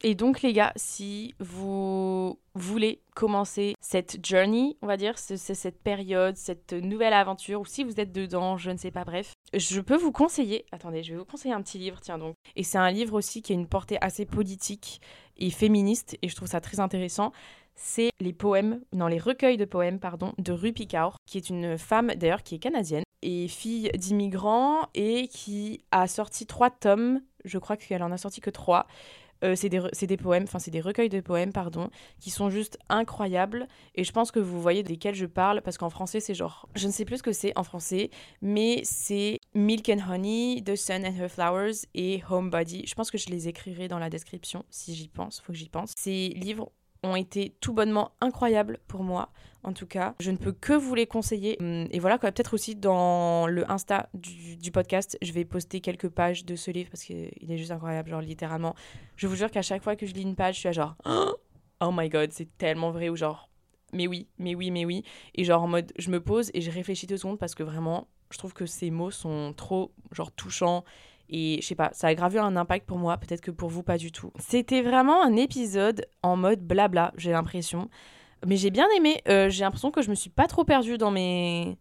Et 0.03 0.13
donc, 0.13 0.43
les 0.43 0.53
gars, 0.53 0.73
si 0.75 1.33
vous 1.39 2.39
voulez 2.53 3.01
commencer 3.15 3.73
cette 3.81 4.23
journey, 4.23 4.77
on 4.83 4.87
va 4.87 4.95
dire, 4.95 5.17
c'est 5.17 5.37
cette 5.37 5.81
période, 5.81 6.35
cette 6.37 6.73
nouvelle 6.73 7.13
aventure, 7.13 7.61
ou 7.61 7.65
si 7.65 7.83
vous 7.83 7.99
êtes 7.99 8.11
dedans, 8.11 8.57
je 8.57 8.69
ne 8.69 8.77
sais 8.77 8.91
pas, 8.91 9.05
bref, 9.05 9.33
je 9.53 9.81
peux 9.81 9.97
vous 9.97 10.11
conseiller. 10.11 10.65
Attendez, 10.71 11.01
je 11.01 11.13
vais 11.13 11.17
vous 11.17 11.25
conseiller 11.25 11.53
un 11.55 11.63
petit 11.63 11.79
livre, 11.79 11.99
tiens 11.99 12.19
donc. 12.19 12.35
Et 12.55 12.61
c'est 12.61 12.77
un 12.77 12.91
livre 12.91 13.15
aussi 13.15 13.41
qui 13.41 13.53
a 13.53 13.55
une 13.55 13.67
portée 13.67 13.97
assez 13.99 14.25
politique 14.25 15.01
et 15.37 15.49
féministe, 15.49 16.15
et 16.21 16.29
je 16.29 16.35
trouve 16.35 16.47
ça 16.47 16.61
très 16.61 16.79
intéressant. 16.79 17.31
C'est 17.73 18.09
les 18.19 18.33
poèmes, 18.33 18.81
non, 18.93 19.07
les 19.07 19.19
recueils 19.19 19.57
de 19.57 19.65
poèmes, 19.65 19.99
pardon, 19.99 20.33
de 20.37 20.51
Rupi 20.51 20.87
Kaur, 20.87 21.17
qui 21.25 21.37
est 21.37 21.49
une 21.49 21.77
femme 21.77 22.13
d'ailleurs 22.15 22.43
qui 22.43 22.55
est 22.55 22.59
canadienne 22.59 23.03
et 23.23 23.47
fille 23.47 23.89
d'immigrants 23.95 24.87
et 24.93 25.27
qui 25.27 25.81
a 25.91 26.07
sorti 26.07 26.45
trois 26.45 26.69
tomes. 26.69 27.21
Je 27.45 27.57
crois 27.57 27.77
qu'elle 27.77 28.03
en 28.03 28.11
a 28.11 28.17
sorti 28.17 28.41
que 28.41 28.49
trois. 28.49 28.87
Euh, 29.43 29.55
c'est 29.55 29.69
des, 29.69 29.81
des, 30.07 30.17
poèmes, 30.17 30.43
enfin 30.43 30.59
c'est 30.59 30.71
des 30.71 30.81
recueils 30.81 31.09
de 31.09 31.21
poèmes, 31.21 31.53
pardon, 31.53 31.89
qui 32.19 32.29
sont 32.29 32.49
juste 32.49 32.77
incroyables. 32.89 33.67
Et 33.95 34.03
je 34.03 34.11
pense 34.11 34.31
que 34.31 34.39
vous 34.39 34.61
voyez 34.61 34.83
desquels 34.83 35.15
je 35.15 35.25
parle, 35.25 35.61
parce 35.61 35.77
qu'en 35.77 35.89
français 35.89 36.19
c'est 36.19 36.33
genre, 36.33 36.67
je 36.75 36.87
ne 36.87 36.91
sais 36.91 37.05
plus 37.05 37.17
ce 37.17 37.23
que 37.23 37.33
c'est 37.33 37.57
en 37.57 37.63
français, 37.63 38.09
mais 38.41 38.81
c'est 38.83 39.39
Milk 39.53 39.89
and 39.89 39.99
Honey, 40.09 40.63
The 40.65 40.75
Sun 40.75 41.05
and 41.05 41.15
Her 41.15 41.29
Flowers 41.29 41.85
et 41.93 42.21
Homebody. 42.29 42.85
Je 42.87 42.95
pense 42.95 43.11
que 43.11 43.17
je 43.17 43.29
les 43.29 43.47
écrirai 43.47 43.87
dans 43.87 43.99
la 43.99 44.09
description 44.09 44.65
si 44.69 44.95
j'y 44.95 45.07
pense, 45.07 45.39
faut 45.39 45.53
que 45.53 45.57
j'y 45.59 45.69
pense. 45.69 45.93
Ces 45.97 46.29
livres 46.29 46.71
ont 47.03 47.15
été 47.15 47.55
tout 47.61 47.73
bonnement 47.73 48.11
incroyables 48.21 48.79
pour 48.87 49.03
moi, 49.03 49.29
en 49.63 49.73
tout 49.73 49.85
cas. 49.87 50.15
Je 50.19 50.31
ne 50.31 50.37
peux 50.37 50.51
que 50.51 50.73
vous 50.73 50.95
les 50.95 51.07
conseiller. 51.07 51.57
Hum, 51.59 51.87
et 51.91 51.99
voilà, 51.99 52.17
peut-être 52.17 52.53
aussi 52.53 52.75
dans 52.75 53.47
le 53.47 53.69
Insta 53.71 54.09
du, 54.13 54.71
podcast, 54.71 55.17
je 55.21 55.31
vais 55.31 55.45
poster 55.45 55.81
quelques 55.81 56.09
pages 56.09 56.45
de 56.45 56.55
ce 56.55 56.71
livre 56.71 56.89
parce 56.89 57.03
qu'il 57.03 57.51
est 57.51 57.57
juste 57.57 57.71
incroyable, 57.71 58.09
genre 58.09 58.21
littéralement. 58.21 58.75
Je 59.15 59.27
vous 59.27 59.35
jure 59.35 59.51
qu'à 59.51 59.61
chaque 59.61 59.83
fois 59.83 59.95
que 59.95 60.05
je 60.05 60.13
lis 60.13 60.23
une 60.23 60.35
page, 60.35 60.55
je 60.55 60.59
suis 60.59 60.69
à 60.69 60.73
genre 60.73 60.95
Oh 61.79 61.91
my 61.93 62.09
god, 62.09 62.31
c'est 62.31 62.57
tellement 62.57 62.91
vrai, 62.91 63.09
ou 63.09 63.15
genre 63.15 63.49
mais 63.93 64.07
oui, 64.07 64.27
mais 64.37 64.55
oui, 64.55 64.71
mais 64.71 64.85
oui. 64.85 65.03
Et 65.35 65.43
genre 65.43 65.63
en 65.63 65.67
mode, 65.67 65.93
je 65.97 66.09
me 66.09 66.19
pose 66.19 66.51
et 66.53 66.61
je 66.61 66.71
réfléchis 66.71 67.07
deux 67.07 67.17
secondes 67.17 67.39
parce 67.39 67.55
que 67.55 67.63
vraiment, 67.63 68.07
je 68.31 68.37
trouve 68.37 68.53
que 68.53 68.65
ces 68.65 68.91
mots 68.91 69.11
sont 69.11 69.53
trop, 69.55 69.93
genre, 70.11 70.31
touchants 70.31 70.83
et 71.29 71.59
je 71.61 71.67
sais 71.67 71.75
pas, 71.75 71.89
ça 71.93 72.07
a 72.07 72.15
gravé 72.15 72.39
un 72.39 72.55
impact 72.55 72.85
pour 72.85 72.97
moi, 72.97 73.17
peut-être 73.17 73.41
que 73.41 73.51
pour 73.51 73.69
vous 73.69 73.83
pas 73.83 73.97
du 73.97 74.11
tout. 74.11 74.31
C'était 74.39 74.81
vraiment 74.81 75.23
un 75.23 75.35
épisode 75.35 76.05
en 76.23 76.37
mode 76.37 76.61
blabla, 76.61 77.13
j'ai 77.17 77.31
l'impression. 77.31 77.89
Mais 78.45 78.55
j'ai 78.55 78.69
bien 78.69 78.87
aimé, 78.95 79.21
euh, 79.27 79.49
j'ai 79.49 79.63
l'impression 79.63 79.91
que 79.91 80.01
je 80.01 80.09
me 80.09 80.15
suis 80.15 80.29
pas 80.29 80.47
trop 80.47 80.63
perdue 80.63 80.97
dans 80.97 81.11
mes 81.11 81.77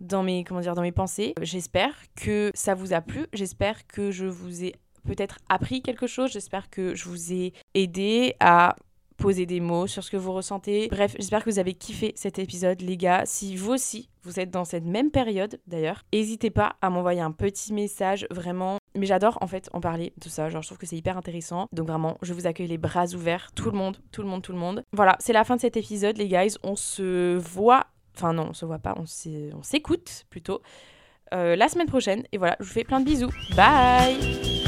dans 0.00 0.22
mes 0.22 0.42
comment 0.42 0.60
dans 0.60 0.82
mes 0.82 0.92
pensées. 0.92 1.34
J'espère 1.42 1.94
que 2.16 2.50
ça 2.54 2.74
vous 2.74 2.92
a 2.92 3.00
plu, 3.00 3.26
j'espère 3.32 3.86
que 3.86 4.10
je 4.10 4.26
vous 4.26 4.64
ai 4.64 4.74
peut-être 5.06 5.38
appris 5.48 5.82
quelque 5.82 6.06
chose, 6.06 6.32
j'espère 6.32 6.70
que 6.70 6.94
je 6.94 7.08
vous 7.08 7.32
ai 7.32 7.52
aidé 7.74 8.34
à 8.40 8.76
poser 9.22 9.46
des 9.46 9.60
mots 9.60 9.86
sur 9.86 10.02
ce 10.02 10.10
que 10.10 10.16
vous 10.16 10.32
ressentez. 10.32 10.88
Bref, 10.90 11.14
j'espère 11.16 11.44
que 11.44 11.50
vous 11.50 11.60
avez 11.60 11.74
kiffé 11.74 12.12
cet 12.16 12.40
épisode, 12.40 12.80
les 12.80 12.96
gars. 12.96 13.22
Si 13.24 13.56
vous 13.56 13.70
aussi, 13.70 14.08
vous 14.24 14.40
êtes 14.40 14.50
dans 14.50 14.64
cette 14.64 14.84
même 14.84 15.12
période, 15.12 15.60
d'ailleurs, 15.68 16.02
n'hésitez 16.12 16.50
pas 16.50 16.74
à 16.82 16.90
m'envoyer 16.90 17.20
un 17.20 17.30
petit 17.30 17.72
message, 17.72 18.26
vraiment. 18.30 18.78
Mais 18.96 19.06
j'adore 19.06 19.38
en 19.40 19.46
fait 19.46 19.70
en 19.72 19.80
parler 19.80 20.12
de 20.18 20.28
ça, 20.28 20.50
genre 20.50 20.60
je 20.62 20.68
trouve 20.68 20.78
que 20.78 20.86
c'est 20.86 20.96
hyper 20.96 21.16
intéressant. 21.16 21.68
Donc 21.72 21.86
vraiment, 21.86 22.18
je 22.22 22.34
vous 22.34 22.48
accueille 22.48 22.66
les 22.66 22.78
bras 22.78 23.06
ouverts, 23.14 23.52
tout 23.54 23.70
le 23.70 23.78
monde, 23.78 23.96
tout 24.10 24.22
le 24.22 24.28
monde, 24.28 24.42
tout 24.42 24.52
le 24.52 24.58
monde. 24.58 24.82
Voilà, 24.92 25.16
c'est 25.20 25.32
la 25.32 25.44
fin 25.44 25.54
de 25.54 25.60
cet 25.60 25.76
épisode, 25.76 26.18
les 26.18 26.26
guys. 26.26 26.56
On 26.64 26.74
se 26.74 27.36
voit, 27.36 27.86
enfin 28.16 28.32
non, 28.32 28.48
on 28.50 28.54
se 28.54 28.66
voit 28.66 28.80
pas, 28.80 28.96
on 28.98 29.62
s'écoute 29.62 30.24
plutôt 30.30 30.62
euh, 31.32 31.54
la 31.54 31.68
semaine 31.68 31.86
prochaine. 31.86 32.24
Et 32.32 32.38
voilà, 32.38 32.56
je 32.58 32.64
vous 32.64 32.72
fais 32.72 32.84
plein 32.84 32.98
de 32.98 33.04
bisous. 33.04 33.30
Bye 33.56 34.61